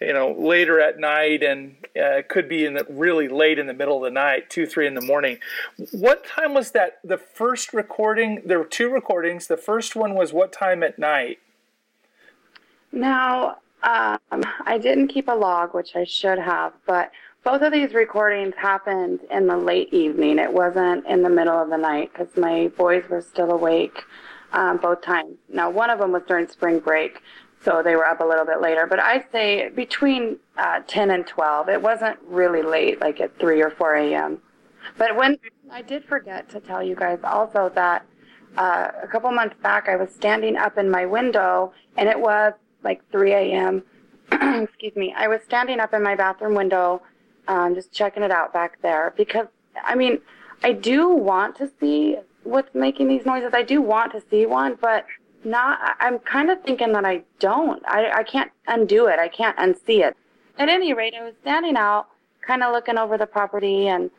[0.06, 3.66] you know later at night and uh, it could be in the really late in
[3.66, 5.38] the middle of the night two three in the morning.
[5.92, 8.42] What time was that the first recording?
[8.44, 9.46] There were two recordings.
[9.46, 11.38] The first one was what time at night?
[12.92, 17.10] Now um, i didn't keep a log which i should have but
[17.44, 20.38] both of these recordings happened in the late evening.
[20.38, 24.04] It wasn't in the middle of the night because my boys were still awake
[24.52, 25.36] um, both times.
[25.52, 27.20] Now one of them was during spring break
[27.64, 28.86] so they were up a little bit later.
[28.86, 31.68] But I'd say between uh, 10 and 12.
[31.68, 34.38] It wasn't really late, like at 3 or 4 a.m.
[34.98, 35.38] But when
[35.70, 38.04] I did forget to tell you guys also that
[38.56, 42.52] uh, a couple months back, I was standing up in my window and it was
[42.82, 43.82] like 3 a.m.
[44.32, 47.02] excuse me, I was standing up in my bathroom window,
[47.48, 49.46] um, just checking it out back there because,
[49.82, 50.18] I mean,
[50.62, 53.50] I do want to see what's making these noises.
[53.54, 55.06] I do want to see one, but
[55.44, 57.82] not, I'm kind of thinking that I don't.
[57.86, 59.18] I, I can't undo it.
[59.18, 60.16] I can't unsee it.
[60.58, 62.06] At any rate, I was standing out,
[62.46, 64.10] kind of looking over the property, and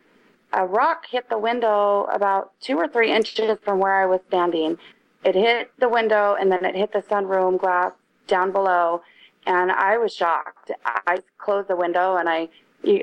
[0.51, 4.77] a rock hit the window about two or three inches from where I was standing.
[5.23, 7.91] It hit the window and then it hit the sunroom glass
[8.27, 9.01] down below,
[9.45, 10.71] and I was shocked.
[10.85, 12.49] I closed the window and I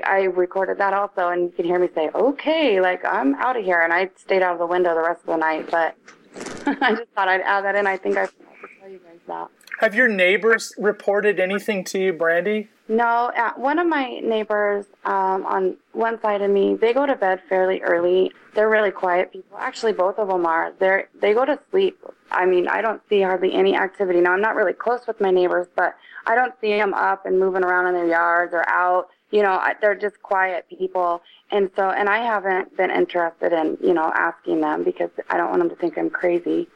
[0.03, 3.63] I recorded that also, and you can hear me say, "Okay, like I'm out of
[3.65, 5.71] here," and I stayed out of the window the rest of the night.
[5.71, 5.95] But
[6.65, 7.87] I just thought I'd add that in.
[7.87, 9.47] I think I forgot to tell you guys that.
[9.79, 12.69] Have your neighbors reported anything to you, Brandy?
[12.87, 17.15] No, uh, one of my neighbors um, on one side of me, they go to
[17.15, 18.31] bed fairly early.
[18.53, 19.57] They're really quiet people.
[19.57, 20.73] Actually, both of them are.
[20.77, 21.97] They they go to sleep.
[22.31, 24.19] I mean, I don't see hardly any activity.
[24.19, 25.95] Now, I'm not really close with my neighbors, but
[26.27, 29.07] I don't see them up and moving around in their yards or out.
[29.31, 31.21] You know, they're just quiet people.
[31.51, 35.49] And so, and I haven't been interested in, you know, asking them because I don't
[35.49, 36.67] want them to think I'm crazy.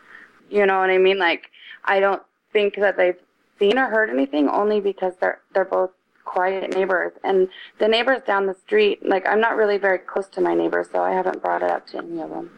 [0.49, 1.17] You know what I mean?
[1.19, 1.51] Like,
[1.85, 2.21] I don't
[2.53, 3.17] think that they've
[3.59, 5.91] seen or heard anything only because they're they're both
[6.23, 7.47] quiet neighbors and
[7.79, 11.01] the neighbors down the street like i'm not really very close to my neighbors so
[11.01, 12.49] i haven't brought it up to any of them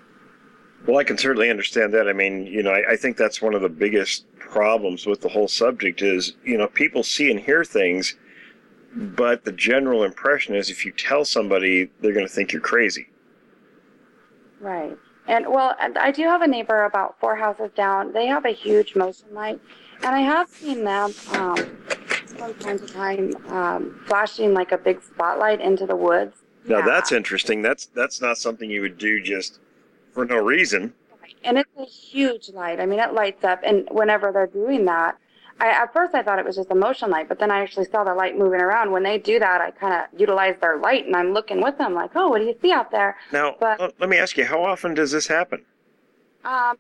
[0.88, 2.08] Well, I can certainly understand that.
[2.08, 5.28] I mean, you know, I, I think that's one of the biggest problems with the
[5.28, 8.16] whole subject is, you know, people see and hear things,
[8.98, 13.08] but the general impression is if you tell somebody, they're going to think you're crazy.
[14.60, 18.50] right and well i do have a neighbor about four houses down they have a
[18.52, 19.60] huge motion light
[19.98, 21.58] and i have seen them um,
[22.38, 26.36] from time to time um, flashing like a big spotlight into the woods
[26.66, 26.86] Now Yeah.
[26.86, 27.62] that's interesting.
[27.62, 29.60] That's that's not something you would do just
[30.14, 30.94] for no reason.
[31.44, 32.80] and it's a huge light.
[32.80, 35.18] I mean, it lights up, and whenever they're doing that,
[35.60, 37.86] I at first I thought it was just a motion light, but then I actually
[37.86, 38.92] saw the light moving around.
[38.92, 41.94] When they do that, I kind of utilize their light, and I'm looking with them,
[41.94, 43.18] like, oh, what do you see out there?
[43.32, 45.66] Now, But- let- me ask you, how often does this happen?
[46.46, 46.78] Um,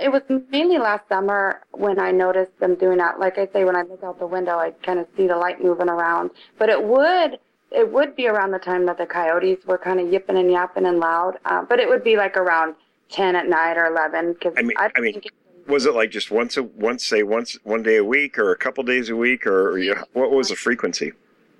[0.00, 3.20] it was mainly last summer when I noticed them doing that.
[3.20, 5.62] Like I say, when I look out the window, I kind of see the light
[5.62, 6.30] moving around.
[6.58, 7.38] But it would
[7.70, 10.86] it would be around the time that the coyotes were kind of yipping and yapping
[10.86, 11.38] and loud.
[11.44, 12.74] Uh, but it would be like around
[13.08, 15.20] ten at night or eleven because I mean- I, I mean,
[15.66, 18.56] Was it like just once a once say once one day a week or a
[18.56, 21.12] couple days a week or, or you, what was the frequency?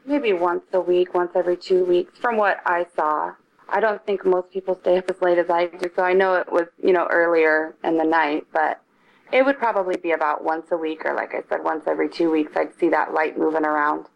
[0.06, 3.32] maybe once a week, once every two weeks, from what I saw.
[3.68, 6.34] I don't think most people stay up as late as I do, so I know
[6.34, 8.80] it was, you know, earlier in the night, but
[9.32, 12.30] it would probably be about once a week, or like I said, once every two
[12.30, 14.06] weeks, I'd see that light moving around.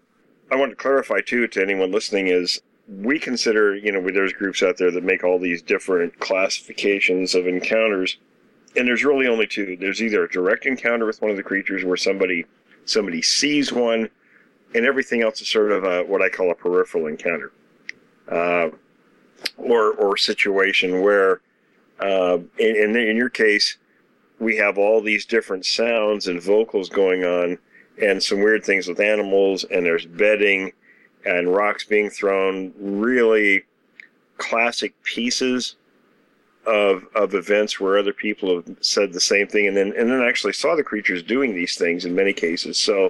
[0.50, 4.62] I want to clarify too to anyone listening is we consider you know there's groups
[4.62, 8.18] out there that make all these different classifications of encounters,
[8.76, 9.76] and there's really only two.
[9.76, 12.46] There's either a direct encounter with one of the creatures where somebody
[12.84, 14.08] somebody sees one,
[14.74, 17.52] and everything else is sort of a, what I call a peripheral encounter,
[18.30, 18.70] uh,
[19.56, 21.40] or or situation where,
[22.00, 23.78] uh, in, in in your case,
[24.38, 27.58] we have all these different sounds and vocals going on
[28.00, 30.72] and some weird things with animals, and there's bedding
[31.26, 32.72] and rocks being thrown.
[32.78, 33.64] Really
[34.36, 35.76] classic pieces
[36.68, 40.22] of of events where other people have said the same thing, and then and then
[40.22, 42.78] actually saw the creatures doing these things in many cases.
[42.78, 43.06] So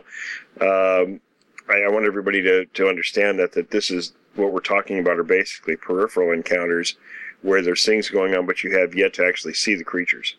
[0.61, 1.21] um,
[1.69, 5.19] I, I want everybody to to understand that that this is what we're talking about
[5.19, 6.97] are basically peripheral encounters
[7.43, 10.37] where there's things going on, but you have yet to actually see the creatures.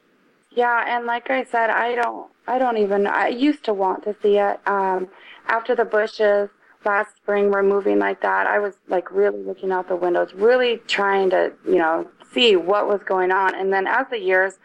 [0.52, 3.06] Yeah, and like I said, I don't, I don't even.
[3.06, 4.60] I used to want to see it.
[4.66, 5.08] Um,
[5.48, 6.50] after the bushes
[6.86, 10.78] last spring were moving like that, I was like really looking out the windows, really
[10.88, 13.56] trying to, you know, see what was going on.
[13.56, 14.60] And then as the years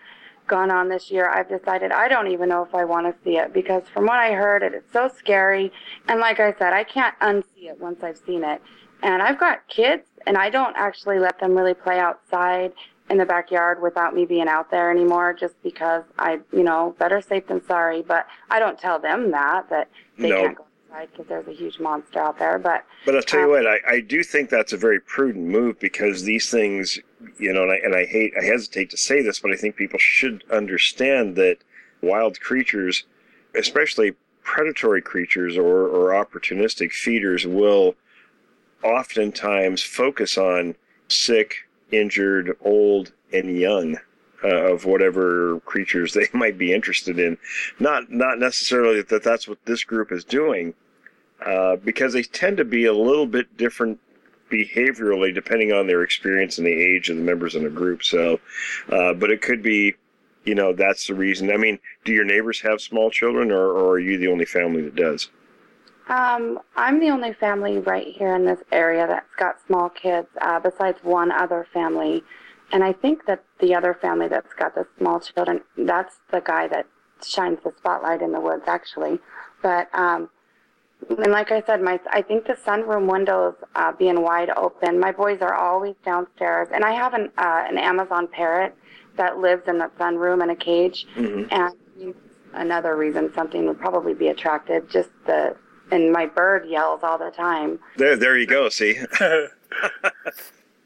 [0.47, 3.37] gone on this year, I've decided I don't even know if I want to see
[3.39, 5.73] it because from what I heard, it, it is so scary.
[6.09, 8.61] And like I said, I can't unsee it once I've seen it.
[9.03, 12.73] And I've got kids, and I don't actually let them really play outside
[13.11, 17.21] in the backyard without me being out there anymore just because I, you know, better
[17.21, 18.01] safe than sorry.
[18.01, 20.41] But I don't tell them that, that they No.
[20.41, 22.59] can't go outside because there's a huge monster out there.
[22.59, 25.47] But But I'll tell you Um, what, I, I do think that's a very prudent
[25.47, 26.99] move because these things,
[27.39, 29.77] you know, and I, and I hate, I hesitate to say this, but I think
[29.77, 31.59] people should understand that
[32.03, 33.05] wild creatures,
[33.55, 37.95] especially predatory creatures or, or opportunistic feeders, will
[38.83, 40.75] oftentimes focus on
[41.09, 43.99] sick, injured, old, and young.
[44.43, 47.39] Uh, of whatever creatures they might be interested in,
[47.81, 50.75] not not necessarily that that's what this group is doing,
[51.45, 53.99] uh, because they tend to be a little bit different
[54.51, 58.05] behaviorally depending on their experience and the age of the members in the group.
[58.05, 58.41] So,
[58.91, 59.95] uh, but it could be,
[60.45, 61.51] you know, that's the reason.
[61.51, 64.83] I mean, do your neighbors have small children, or, or are you the only family
[64.83, 65.31] that does?
[66.09, 70.61] Um, I'm the only family right here in this area that's got small kids, uh,
[70.61, 72.23] besides one other family.
[72.73, 76.69] And I think that the other family that's got the small children, that's the guy
[76.69, 76.87] that
[77.25, 79.19] shines the spotlight in the woods, actually.
[79.63, 80.29] But, um,
[81.11, 84.99] and like I said, my I think the sunroom windows uh, being wide open.
[84.99, 88.75] My boys are always downstairs, and I have an uh, an Amazon parrot
[89.17, 91.07] that lives in the sunroom in a cage.
[91.17, 91.49] Mhm.
[91.53, 92.15] And
[92.53, 95.57] another reason something would probably be attracted, just the
[95.91, 97.79] and my bird yells all the time.
[97.97, 98.69] There, there you go.
[98.69, 98.99] See,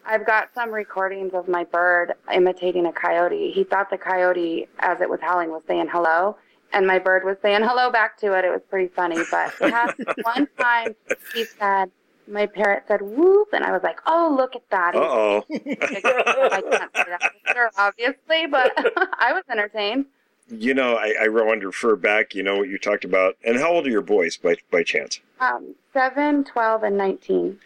[0.05, 3.51] I've got some recordings of my bird imitating a coyote.
[3.53, 6.37] He thought the coyote, as it was howling, was saying hello,
[6.73, 8.45] and my bird was saying hello back to it.
[8.45, 9.19] It was pretty funny.
[9.31, 10.95] But it had one time
[11.35, 11.91] he said,
[12.27, 14.95] my parrot said whoop, and I was like, oh, look at that.
[14.95, 15.45] uh oh.
[15.51, 18.73] I can't say that for sure, obviously, but
[19.19, 20.07] I was entertained.
[20.51, 22.35] You know, I, I want to refer back.
[22.35, 25.21] You know what you talked about, and how old are your boys by by chance?
[25.41, 27.59] Um, 7, 12, and 19.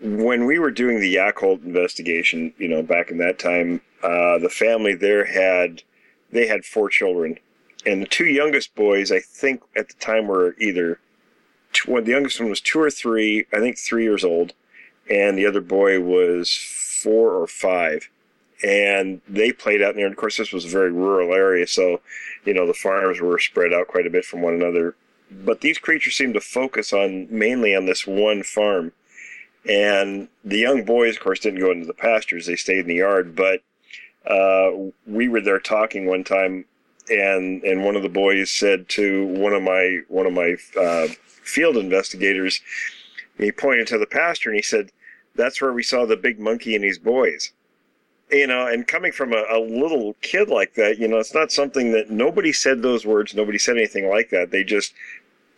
[0.00, 4.48] when we were doing the Yacolt investigation, you know, back in that time, uh, the
[4.50, 5.82] family there had
[6.30, 7.38] they had four children,
[7.88, 11.00] and the two youngest boys, I think, at the time were either
[11.72, 14.52] two, the youngest one was two or three, I think three years old,
[15.10, 16.54] and the other boy was
[17.02, 18.08] four or five,
[18.64, 20.06] and they played out there.
[20.06, 22.00] And of course, this was a very rural area, so
[22.44, 24.94] you know the farms were spread out quite a bit from one another.
[25.30, 28.92] But these creatures seemed to focus on mainly on this one farm
[29.68, 32.96] and the young boys, of course, didn't go into the pastures; they stayed in the
[32.96, 33.36] yard.
[33.36, 33.62] But
[34.26, 34.70] uh,
[35.06, 36.64] we were there talking one time,
[37.10, 41.08] and and one of the boys said to one of my one of my uh,
[41.26, 42.60] field investigators,
[43.36, 44.90] he pointed to the pasture and he said,
[45.34, 47.52] "That's where we saw the big monkey and his boys."
[48.30, 51.50] You know, and coming from a, a little kid like that, you know, it's not
[51.50, 53.34] something that nobody said those words.
[53.34, 54.50] Nobody said anything like that.
[54.50, 54.92] They just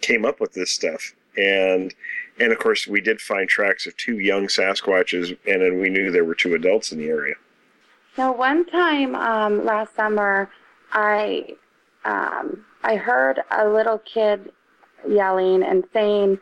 [0.03, 1.93] came up with this stuff, and
[2.39, 6.11] and of course, we did find tracks of two young Sasquatches, and then we knew
[6.11, 7.35] there were two adults in the area.
[8.17, 10.51] Now, one time um, last summer,
[10.93, 11.57] I
[12.05, 14.53] um, I heard a little kid
[15.09, 16.39] yelling and saying,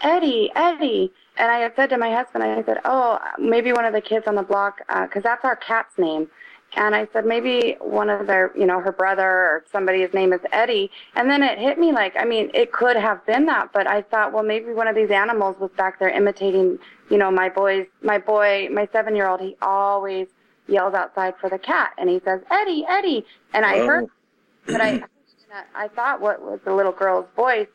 [0.00, 3.92] "Eddie, Eddie!" And I had said to my husband, I said, "Oh, maybe one of
[3.92, 6.28] the kids on the block, uh, because that's our cat's name."
[6.74, 10.40] And I said, maybe one of their, you know, her brother or somebody's name is
[10.52, 10.90] Eddie.
[11.14, 14.02] And then it hit me like, I mean, it could have been that, but I
[14.02, 16.78] thought, well, maybe one of these animals was back there imitating,
[17.10, 20.26] you know, my boys, my boy, my seven year old, he always
[20.68, 23.24] yells outside for the cat and he says, Eddie, Eddie.
[23.54, 23.86] And I Oh.
[23.86, 24.06] heard,
[24.66, 25.02] but I,
[25.74, 27.68] I thought what was the little girl's voice.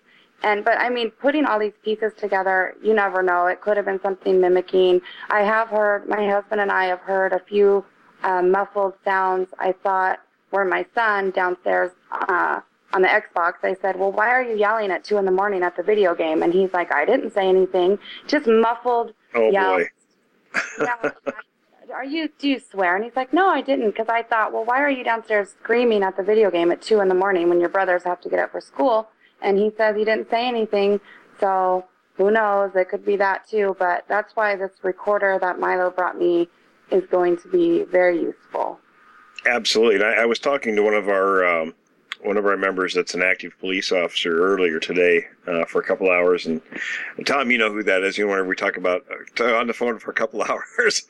[0.43, 3.45] And, but I mean, putting all these pieces together, you never know.
[3.45, 5.01] It could have been something mimicking.
[5.29, 7.85] I have heard, my husband and I have heard a few
[8.23, 9.49] uh, muffled sounds.
[9.59, 10.19] I thought
[10.51, 12.59] were my son downstairs uh,
[12.93, 13.53] on the Xbox.
[13.63, 16.13] I said, "Well, why are you yelling at two in the morning at the video
[16.13, 17.97] game?" And he's like, "I didn't say anything.
[18.27, 19.89] Just muffled Oh yells." boy!
[20.81, 20.95] Yeah,
[21.91, 22.29] are you?
[22.39, 22.95] Do you swear?
[22.95, 26.03] And he's like, "No, I didn't." Because I thought, "Well, why are you downstairs screaming
[26.03, 28.39] at the video game at two in the morning when your brothers have to get
[28.39, 29.09] up for school?"
[29.41, 30.99] And he says he didn't say anything.
[31.39, 31.85] So
[32.15, 32.71] who knows?
[32.75, 33.75] It could be that too.
[33.79, 36.47] But that's why this recorder that Milo brought me
[36.91, 38.79] is going to be very useful.
[39.45, 40.03] Absolutely.
[40.05, 41.73] I, I was talking to one of our um,
[42.23, 46.09] one of our members that's an active police officer earlier today uh, for a couple
[46.09, 46.61] hours, and,
[47.17, 48.17] and Tom, you know who that is.
[48.17, 49.05] You know, whenever we talk about
[49.39, 51.03] uh, on the phone for a couple hours,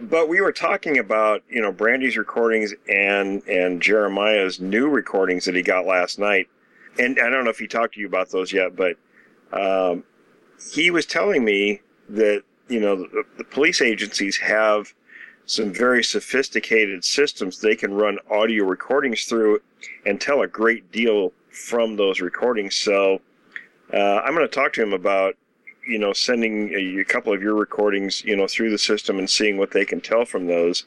[0.00, 5.54] but we were talking about you know Brandy's recordings and and Jeremiah's new recordings that
[5.54, 6.48] he got last night,
[6.98, 8.96] and I don't know if he talked to you about those yet, but
[9.52, 10.04] um,
[10.72, 14.92] he was telling me that you know the, the police agencies have
[15.46, 19.58] some very sophisticated systems they can run audio recordings through
[20.06, 22.76] and tell a great deal from those recordings.
[22.76, 23.20] So
[23.92, 25.36] uh, I'm going to talk to him about
[25.86, 29.28] you know sending a, a couple of your recordings you know through the system and
[29.28, 30.84] seeing what they can tell from those.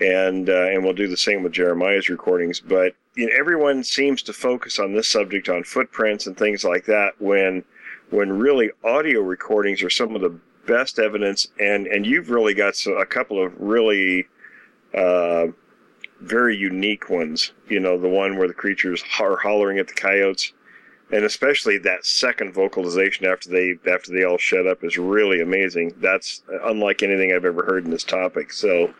[0.00, 2.60] And uh, and we'll do the same with Jeremiah's recordings.
[2.60, 6.86] But you know, everyone seems to focus on this subject on footprints and things like
[6.86, 7.64] that when
[8.10, 12.76] when really audio recordings are some of the best evidence and and you've really got
[12.76, 14.26] so, a couple of really
[14.94, 15.46] uh,
[16.22, 20.52] very unique ones you know the one where the creatures are hollering at the coyotes.
[21.10, 25.94] And especially that second vocalization after they after they all shut up is really amazing.
[25.98, 28.52] That's unlike anything i've ever heard in this topic.
[28.52, 28.94] So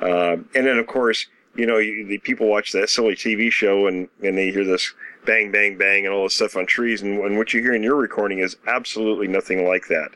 [0.00, 3.86] um, and then of course you know you, the people watch that silly tv show
[3.86, 4.92] and and they hear this
[5.24, 7.00] bang bang bang and all this stuff on trees.
[7.00, 10.10] And, and what you hear in your recording is absolutely nothing like that.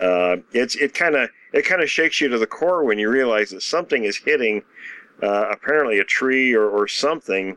[0.00, 3.08] Uh, it's it kind of it kind of shakes you to the core when you
[3.08, 4.62] realize that something is hitting
[5.22, 7.56] uh, apparently a tree or, or something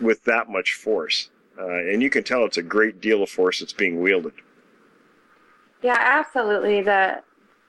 [0.00, 3.60] with that much force, uh, and you can tell it's a great deal of force
[3.60, 4.32] that's being wielded.
[5.82, 6.82] Yeah, absolutely.
[6.82, 7.22] The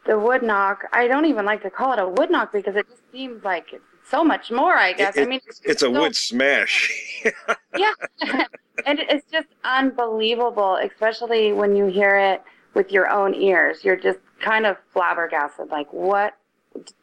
[0.05, 0.83] the wood knock.
[0.93, 3.73] I don't even like to call it a wood knock because it just seems like
[3.73, 4.75] it's so much more.
[4.75, 5.15] I guess.
[5.17, 6.91] It- I mean, It's a so- wood smash.
[7.77, 7.93] yeah,
[8.85, 12.43] and it's just unbelievable, especially when you hear it
[12.73, 13.83] with your own ears.
[13.83, 15.69] You're just kind of flabbergasted.
[15.69, 16.33] Like what?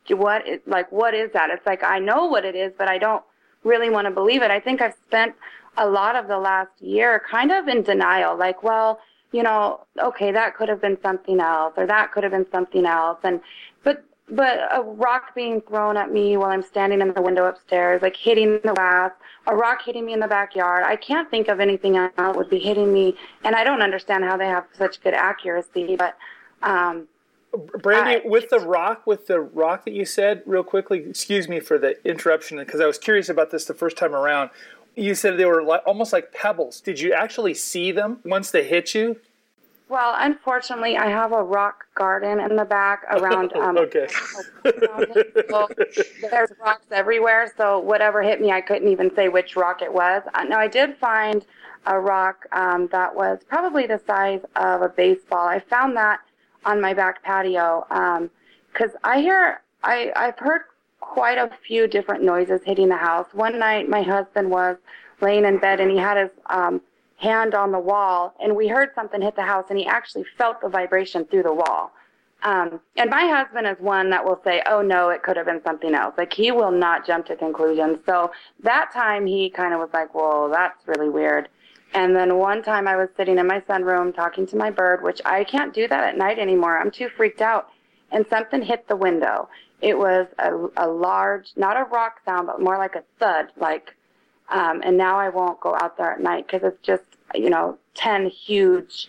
[0.08, 0.46] What?
[0.48, 1.50] Is, like what is that?
[1.50, 3.22] It's like I know what it is, but I don't
[3.64, 4.50] really want to believe it.
[4.50, 5.34] I think I've spent
[5.76, 8.36] a lot of the last year kind of in denial.
[8.36, 9.00] Like, well,
[9.32, 12.84] you know, okay, that could have been something else, or that could have been something
[12.84, 13.40] else, and
[13.84, 18.00] but but a rock being thrown at me while I'm standing in the window upstairs,
[18.02, 19.10] like hitting the glass,
[19.46, 20.84] a rock hitting me in the backyard.
[20.84, 24.24] I can't think of anything else that would be hitting me, and I don't understand
[24.24, 25.96] how they have such good accuracy.
[25.96, 26.16] But
[26.62, 27.08] um,
[27.52, 31.78] Brandy, with the rock, with the rock that you said, real quickly, excuse me for
[31.78, 34.50] the interruption, because I was curious about this the first time around.
[34.94, 36.80] You said they were like, almost like pebbles.
[36.80, 39.20] Did you actually see them once they hit you?
[39.90, 43.52] well, unfortunately, I have a rock garden in the back around.
[43.60, 44.06] Um, Okay.
[46.30, 47.52] there's rocks everywhere.
[47.56, 50.22] So whatever hit me, I couldn't even say which rock it was.
[50.34, 51.44] Uh, now I did find
[51.86, 55.46] a rock um, that was probably the size of a baseball.
[55.48, 56.20] I found that
[56.64, 57.86] on my back patio
[58.72, 60.62] because I hear I I've heard
[61.00, 63.26] quite a few different noises hitting the house.
[63.32, 64.76] One night, my husband was
[65.20, 66.80] laying in bed and he had his um,
[67.16, 70.60] hand on the wall, and we heard something hit the house, and he actually felt
[70.60, 71.92] the vibration through the wall.
[72.42, 75.62] Um, and my husband is one that will say, "Oh no, it could have been
[75.62, 77.98] something else." Like he will not jump to conclusions.
[78.06, 78.32] So
[78.62, 81.48] that time he kind of was like, "Whoa, that's really weird."
[81.92, 85.20] And then one time I was sitting in my sunroom talking to my bird, which
[85.24, 86.78] I can't do that at night anymore.
[86.78, 87.68] I'm too freaked out.
[88.12, 89.48] And something hit the window.
[89.80, 93.96] It was a, a large, not a rock sound, but more like a thud, like.
[94.50, 97.78] Um, and now I won't go out there at night because it's just, you know,
[97.94, 99.08] ten huge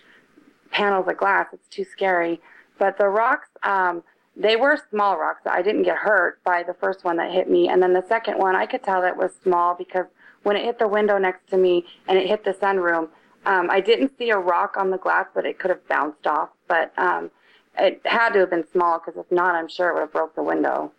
[0.70, 1.46] panels of glass.
[1.52, 2.40] It's too scary.
[2.78, 4.02] But the rocks, um,
[4.36, 5.42] they were small rocks.
[5.44, 7.68] I didn't get hurt by the first one that hit me.
[7.68, 10.06] And then the second one, I could tell that was small because
[10.42, 13.08] when it hit the window next to me and it hit the sunroom,
[13.44, 16.50] um, I didn't see a rock on the glass, but it could have bounced off.
[16.68, 17.30] But um,
[17.78, 20.34] it had to have been small because if not, I'm sure it would have broke
[20.34, 20.92] the window.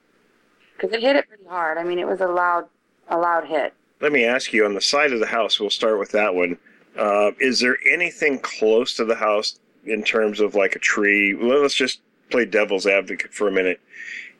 [0.75, 1.77] Because it hit it pretty hard.
[1.77, 2.65] I mean, it was a loud,
[3.07, 3.73] a loud hit.
[4.01, 6.57] Let me ask you on the side of the house, we'll start with that one.
[6.97, 11.35] Uh, is there anything close to the house in terms of like a tree?
[11.39, 13.79] Let's just play devil's advocate for a minute.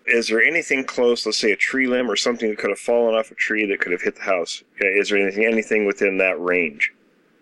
[0.06, 3.16] Is there anything close, let's say a tree limb or something that could have fallen
[3.16, 4.64] off a tree that could have hit the house?
[4.80, 6.92] Is there anything, anything within that range?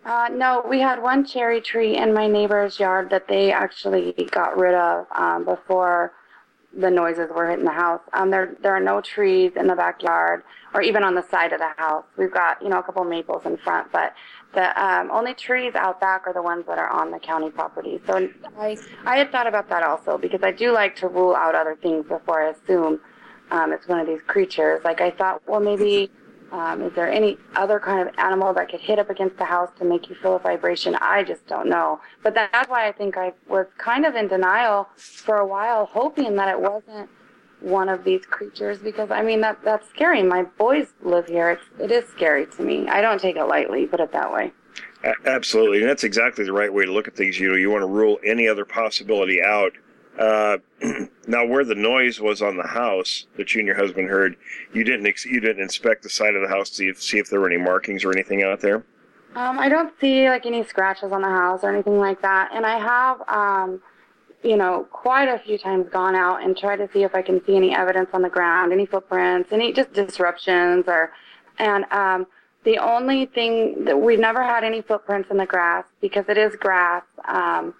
[0.06, 4.58] Uh, no, we had one cherry tree in my neighbor's yard that they actually got
[4.58, 6.14] rid of um, before
[6.76, 8.02] the noises were hitting the house.
[8.14, 10.44] Um, there, there are no trees in the backyard
[10.74, 12.06] or even on the side of the house.
[12.18, 14.14] We've got, you know, a couple maples in front, but
[14.54, 18.02] the um, only trees out back are the ones that are on the county property.
[18.06, 21.56] So I, I had thought about that also because I do like to rule out
[21.56, 23.00] other things before I assume
[23.52, 24.82] um, it's one of these creatures.
[24.84, 26.10] Like I thought, well, maybe
[26.52, 29.70] um, is there any other kind of animal that could hit up against the house
[29.80, 30.96] to make you feel a vibration?
[30.96, 32.02] I just don't know.
[32.24, 36.36] But that's why I think I was kind of in denial for a while, hoping
[36.36, 37.10] that it wasn't
[37.62, 40.24] one of these creatures because I mean that that's scary.
[40.24, 41.52] My boys live here.
[41.52, 42.88] It's, it is scary to me.
[42.88, 43.86] I don't take it lightly.
[43.86, 44.52] Put it that way.
[45.04, 47.40] A- absolutely, and that's exactly the right way to look at things.
[47.40, 49.74] You know, you want to rule any other possibility out.
[50.20, 50.58] Uh,
[51.28, 54.36] now, where the noise was on the house that you and your husband heard,
[54.74, 57.18] you didn't ex- you didn't inspect the side of the house to see if, see
[57.18, 58.84] if there were any markings or anything out there.
[59.36, 62.52] Um, I don't see like any scratches on the house or anything like that.
[62.54, 63.82] And I have, um,
[64.44, 67.44] you know, quite a few times gone out and tried to see if I can
[67.46, 71.12] see any evidence on the ground, any footprints, any just disruptions or,
[71.60, 72.28] and, um,
[72.64, 76.56] the only thing that we've never had any footprints in the grass because it is
[76.56, 77.04] grass.
[77.28, 77.74] Um,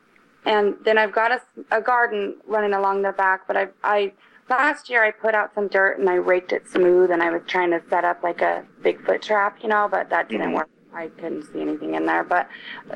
[0.46, 1.42] and then I've got a,
[1.72, 4.14] a garden running along the back, but I, I,
[4.50, 7.44] last year I put out some dirt and I raked it smooth and I was
[7.46, 10.68] trying to set up like a Bigfoot trap, you know, but that didn't work.
[10.94, 12.24] I couldn't see anything in there.
[12.24, 12.50] But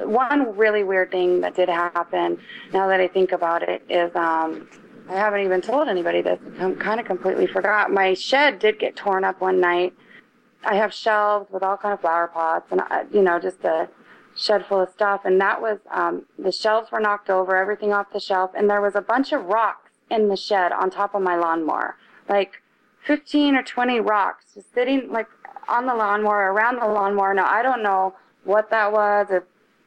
[0.03, 2.39] one really weird thing that did happen,
[2.73, 4.67] now that I think about it, is um,
[5.09, 6.39] I haven't even told anybody this.
[6.59, 7.91] I kind of completely forgot.
[7.91, 9.93] My shed did get torn up one night.
[10.63, 13.87] I have shelves with all kind of flower pots and uh, you know just a
[14.35, 15.21] shed full of stuff.
[15.23, 18.81] And that was um, the shelves were knocked over, everything off the shelf, and there
[18.81, 21.95] was a bunch of rocks in the shed on top of my lawnmower,
[22.27, 22.61] like
[23.05, 25.27] 15 or 20 rocks just sitting like
[25.67, 27.33] on the lawnmower, around the lawnmower.
[27.33, 29.27] Now I don't know what that was.
[29.29, 29.43] If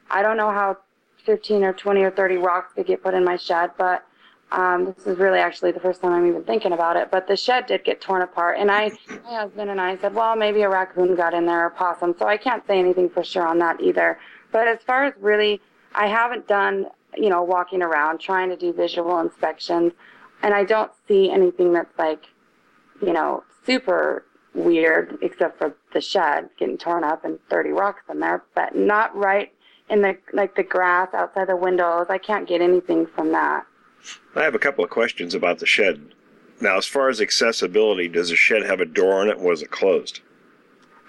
[0.09, 0.77] I don't know how
[1.25, 4.05] 15 or 20 or 30 rocks could get put in my shed, but
[4.51, 7.11] um, this is really actually the first time I'm even thinking about it.
[7.11, 8.91] But the shed did get torn apart, and I,
[9.23, 12.15] my husband and I said, well, maybe a raccoon got in there or a possum.
[12.17, 14.17] So I can't say anything for sure on that either.
[14.51, 15.61] But as far as really,
[15.93, 19.93] I haven't done you know, walking around trying to do visual inspections,
[20.41, 22.25] and I don't see anything that's like,
[23.01, 28.19] you know, super weird except for the shed getting torn up and 30 rocks in
[28.19, 29.51] there, but not right
[29.89, 32.07] in the like the grass outside the windows.
[32.09, 33.65] I can't get anything from that.
[34.35, 36.13] I have a couple of questions about the shed.
[36.61, 39.39] Now, as far as accessibility, does the shed have a door on it?
[39.39, 40.19] Was it closed?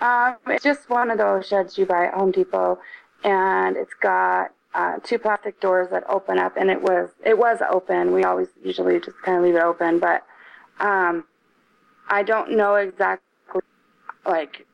[0.01, 2.79] Um, it's just one of those sheds you buy at Home Depot,
[3.25, 7.59] and it's got uh, two plastic doors that open up, and it was it was
[7.71, 8.13] open.
[8.13, 10.25] We always usually just kind of leave it open, but
[10.79, 11.25] um,
[12.09, 13.30] I don't know exactly
[14.27, 14.67] like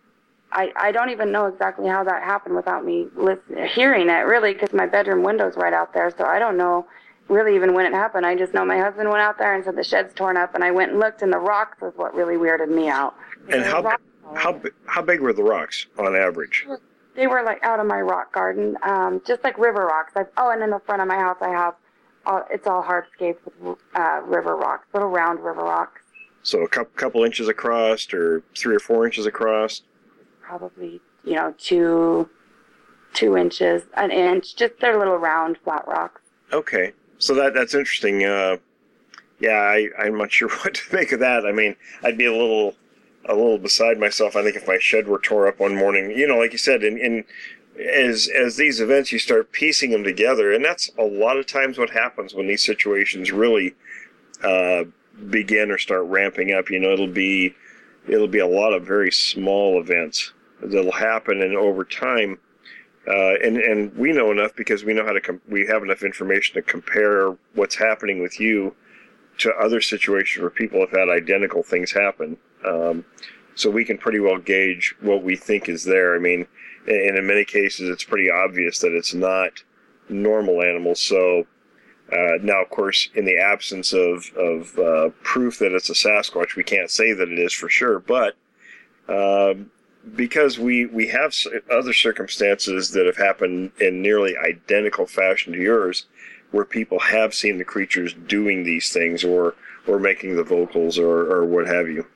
[0.53, 4.53] I, I don't even know exactly how that happened without me listen, hearing it really
[4.53, 6.87] because my bedroom window's right out there so i don't know
[7.29, 8.25] really even when it happened.
[8.25, 10.63] I just know my husband went out there and said the shed's torn up and
[10.63, 13.15] i went and looked and the rocks was what really weirded me out.
[13.51, 14.03] And how rocks-
[14.35, 16.67] how how big were the rocks on average?
[17.15, 20.13] they were like out of my rock garden um, just like river rocks.
[20.17, 21.75] I've, oh and in the front of my house i have
[22.27, 26.03] all, it's all hardscapes with uh, river rocks little round river rocks
[26.47, 29.83] So a couple, couple inches across, or three or four inches across.
[30.41, 32.29] probably you know two
[33.15, 36.21] two inches an inch just they're little round flat rocks
[36.53, 38.25] Okay, so that that's interesting.
[38.25, 38.59] Uh,
[39.41, 41.45] yeah, I, I'm not sure what to make of that.
[41.45, 41.75] I mean,
[42.05, 42.77] I'd be a little
[43.25, 44.37] a little beside myself.
[44.37, 46.85] I think if my shed were tore up one morning, you know, like you said,
[46.85, 47.25] in, in
[47.93, 51.77] as as these events, you start piecing them together, and that's a lot of times
[51.77, 53.75] what happens when these situations really
[54.45, 54.85] uh,
[55.31, 56.71] begin or start ramping up.
[56.71, 57.55] You know, it'll be
[58.09, 62.39] it'll be a lot of very small events that'll happen, and over time.
[63.09, 66.03] Uh, and and we know enough because we know how to com- we have enough
[66.03, 68.75] information to compare what's happening with you
[69.39, 72.37] to other situations where people have had identical things happen.
[72.65, 73.05] Um,
[73.55, 76.17] so we can pretty well gauge what we think is there.
[76.17, 76.47] I mean,
[76.87, 79.63] and in many cases, it's pretty obvious that it's not
[80.09, 81.01] normal animals.
[81.01, 81.47] So
[82.13, 86.55] uh, now, of course, in the absence of of uh, proof that it's a Sasquatch,
[86.55, 87.99] we can't say that it is for sure.
[87.99, 88.37] But
[89.09, 89.71] um,
[90.15, 91.35] because we we have
[91.71, 96.07] other circumstances that have happened in nearly identical fashion to yours,
[96.53, 99.57] where people have seen the creatures doing these things or
[99.89, 102.07] or making the vocals or or what have you.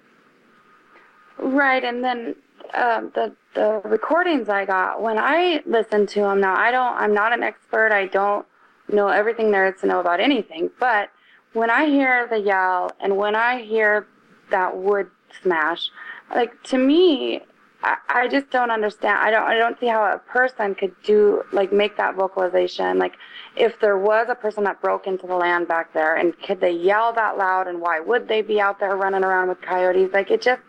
[1.36, 2.36] Right, and then
[2.74, 6.41] um, the the recordings I got when I listened to them.
[6.41, 6.95] Now I don't.
[6.95, 7.91] I'm not an expert.
[7.91, 8.47] I don't
[8.91, 10.70] know everything there is to know about anything.
[10.78, 11.11] But
[11.53, 14.07] when I hear the yell and when I hear
[14.51, 15.11] that wood
[15.43, 15.91] smash,
[16.34, 17.41] like to me,
[17.82, 19.18] I, I just don't understand.
[19.18, 19.45] I don't.
[19.45, 22.99] I don't see how a person could do like make that vocalization.
[22.99, 23.14] Like
[23.57, 26.72] if there was a person that broke into the land back there, and could they
[26.72, 27.68] yell that loud?
[27.68, 30.12] And why would they be out there running around with coyotes?
[30.12, 30.62] Like it just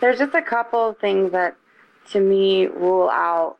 [0.00, 1.56] there's just a couple of things that
[2.10, 3.56] to me rule out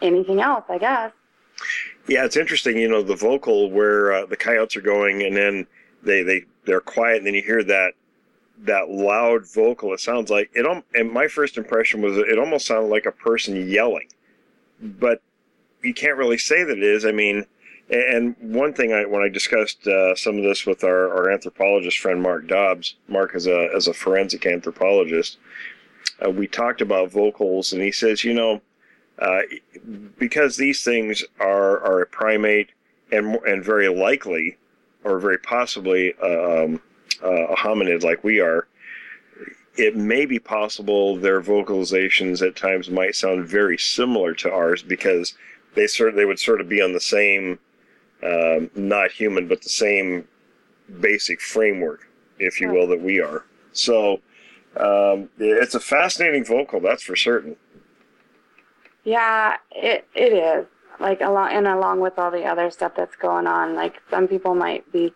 [0.00, 1.12] anything else, I guess.
[2.08, 2.78] Yeah, it's interesting.
[2.78, 5.66] You know, the vocal where uh, the coyotes are going, and then
[6.02, 7.94] they they they're quiet, and then you hear that
[8.58, 9.92] that loud vocal.
[9.92, 10.66] It sounds like it.
[10.94, 14.08] And my first impression was it almost sounded like a person yelling,
[14.80, 15.22] but
[15.82, 17.04] you can't really say that it is.
[17.04, 17.46] I mean,
[17.90, 21.98] and one thing I when I discussed uh, some of this with our, our anthropologist
[21.98, 25.38] friend Mark Dobbs, Mark is a as a forensic anthropologist,
[26.24, 28.60] uh, we talked about vocals, and he says, you know,
[29.18, 29.42] uh,
[30.18, 32.70] because these things are are a primate
[33.12, 34.56] and and very likely,
[35.04, 36.80] or very possibly, um,
[37.22, 38.66] uh, a hominid like we are.
[39.76, 45.34] It may be possible their vocalizations at times might sound very similar to ours because
[45.74, 47.58] they sort they would sort of be on the same,
[48.22, 50.26] um, not human, but the same
[51.00, 52.08] basic framework,
[52.38, 53.44] if you will, that we are.
[53.72, 54.20] So
[54.76, 57.56] um, it's a fascinating vocal, that's for certain.
[59.04, 60.66] Yeah, it it is.
[61.00, 64.54] Like along and along with all the other stuff that's going on, like some people
[64.54, 65.12] might be,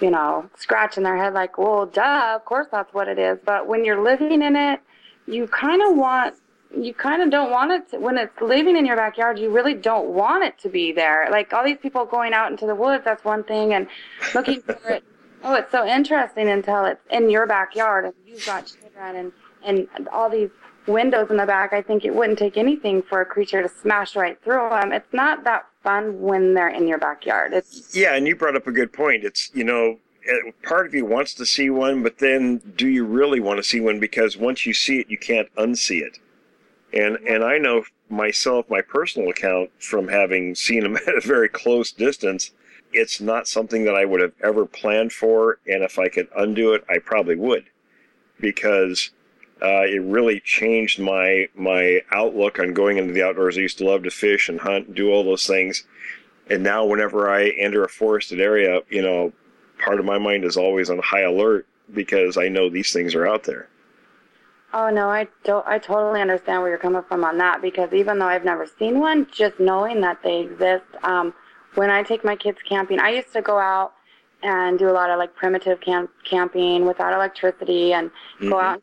[0.00, 3.38] you know, scratching their head like, well, duh, of course that's what it is.
[3.44, 4.80] But when you're living in it,
[5.26, 6.34] you kind of want
[6.76, 9.74] you kind of don't want it to, when it's living in your backyard you really
[9.74, 13.04] don't want it to be there like all these people going out into the woods
[13.04, 13.86] that's one thing and
[14.34, 15.04] looking for it
[15.44, 19.32] oh it's so interesting until it's in your backyard and you've got children
[19.64, 20.50] and and all these
[20.86, 24.14] windows in the back i think it wouldn't take anything for a creature to smash
[24.16, 28.26] right through them it's not that fun when they're in your backyard it's Yeah, and
[28.26, 29.24] you brought up a good point.
[29.24, 33.04] It's, you know, eh, part of you wants to see one, but then do you
[33.04, 34.00] really want to see one?
[34.00, 36.18] Because once you see it, you can't unsee it.
[36.92, 41.48] And and I know myself, my personal account from having seen them at a very
[41.48, 42.50] close distance,
[42.92, 45.58] it's not something that I would have ever planned for.
[45.66, 47.66] And if I could undo it, I probably would,
[48.40, 49.10] because
[49.62, 53.56] uh, it really changed my my outlook on going into the outdoors.
[53.56, 55.84] I used to love to fish and hunt and do all those things
[56.50, 59.32] And now, whenever I enter a forested area, you know,
[59.78, 63.26] part of my mind is always on high alert because I know these things are
[63.26, 63.68] out there.
[64.72, 65.64] Oh no, I don't.
[65.66, 68.98] I totally understand where you're coming from on that because even though I've never seen
[68.98, 70.84] one, just knowing that they exist.
[71.04, 71.32] Um,
[71.76, 73.94] when I take my kids camping, I used to go out
[74.42, 78.50] and do a lot of like primitive camp camping without electricity and mm-hmm.
[78.50, 78.82] go out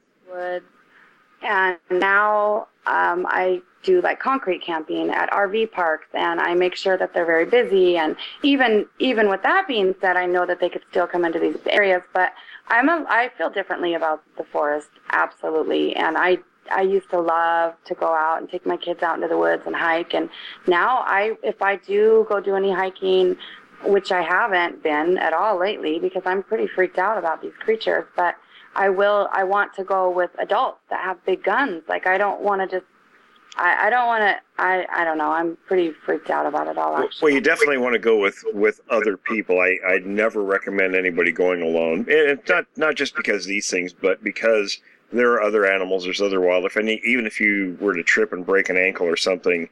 [1.43, 6.97] And now um, I do like concrete camping at RV parks, and I make sure
[6.97, 7.97] that they're very busy.
[7.97, 11.39] And even even with that being said, I know that they could still come into
[11.39, 12.33] these areas, but
[12.67, 15.95] I'm a I feel differently about the forest, absolutely.
[15.95, 16.37] And I
[16.71, 19.63] I used to love to go out and take my kids out into the woods
[19.65, 20.29] and hike, and
[20.67, 23.35] now I if I do go do any hiking,
[23.83, 28.05] which I haven't been at all lately because I'm pretty freaked out about these creatures,
[28.15, 28.35] but.
[28.75, 29.27] I will.
[29.31, 31.83] I want to go with adults that have big guns.
[31.87, 32.85] Like I don't want to just
[33.57, 34.39] I, I don't want to.
[34.57, 35.31] I, I don't know.
[35.31, 36.95] I'm pretty freaked out about it all.
[36.95, 37.25] Actually.
[37.25, 39.59] Well, you definitely want to go with with other people.
[39.59, 42.05] I I never recommend anybody going alone.
[42.09, 44.79] And not not just because these things, but because
[45.11, 46.05] there are other animals.
[46.05, 49.17] There's other wildlife, and even if you were to trip and break an ankle or
[49.17, 49.67] something,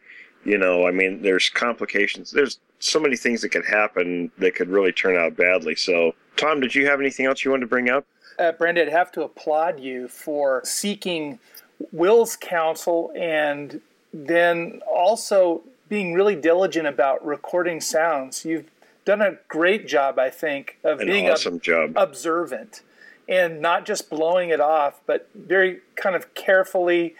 [0.45, 2.31] you know, I mean, there's complications.
[2.31, 5.75] There's so many things that could happen that could really turn out badly.
[5.75, 8.05] So, Tom, did you have anything else you wanted to bring up?
[8.37, 11.39] Uh, Brenda, I'd have to applaud you for seeking
[11.91, 13.81] Will's counsel and
[14.13, 18.45] then also being really diligent about recording sounds.
[18.45, 18.69] You've
[19.03, 21.93] done a great job, I think, of An being awesome ob- job.
[21.95, 22.81] observant
[23.27, 27.15] and not just blowing it off, but very kind of carefully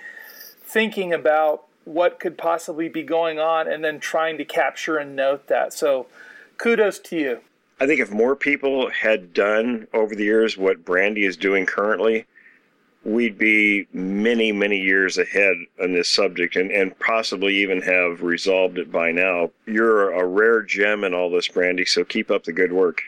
[0.62, 5.48] thinking about what could possibly be going on and then trying to capture and note
[5.48, 5.74] that.
[5.74, 6.06] So
[6.58, 7.40] kudos to you.
[7.80, 12.26] I think if more people had done over the years what Brandy is doing currently,
[13.04, 18.78] we'd be many, many years ahead on this subject and, and possibly even have resolved
[18.78, 19.50] it by now.
[19.66, 23.02] You're a rare gem in all this, Brandy, so keep up the good work.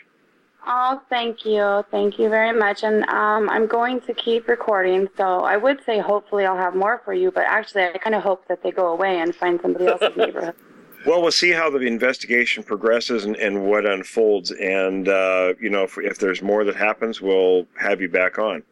[0.64, 1.84] Oh, thank you.
[1.90, 2.84] Thank you very much.
[2.84, 5.08] And um, I'm going to keep recording.
[5.16, 8.22] So I would say hopefully I'll have more for you, but actually I kind of
[8.22, 10.54] hope that they go away and find somebody else's neighborhood.
[11.04, 14.52] Well, we'll see how the investigation progresses and, and what unfolds.
[14.52, 18.62] And, uh, you know, if, if there's more that happens, we'll have you back on.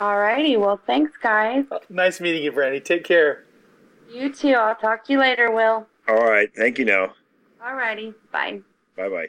[0.00, 0.56] All righty.
[0.56, 1.64] Well, thanks, guys.
[1.88, 2.80] Nice meeting you, Brandy.
[2.80, 3.44] Take care.
[4.10, 4.54] You too.
[4.54, 5.86] I'll talk to you later, Will.
[6.08, 6.50] All right.
[6.56, 7.14] Thank you now.
[7.64, 8.12] All righty.
[8.32, 8.60] Bye.
[8.96, 9.28] Bye bye.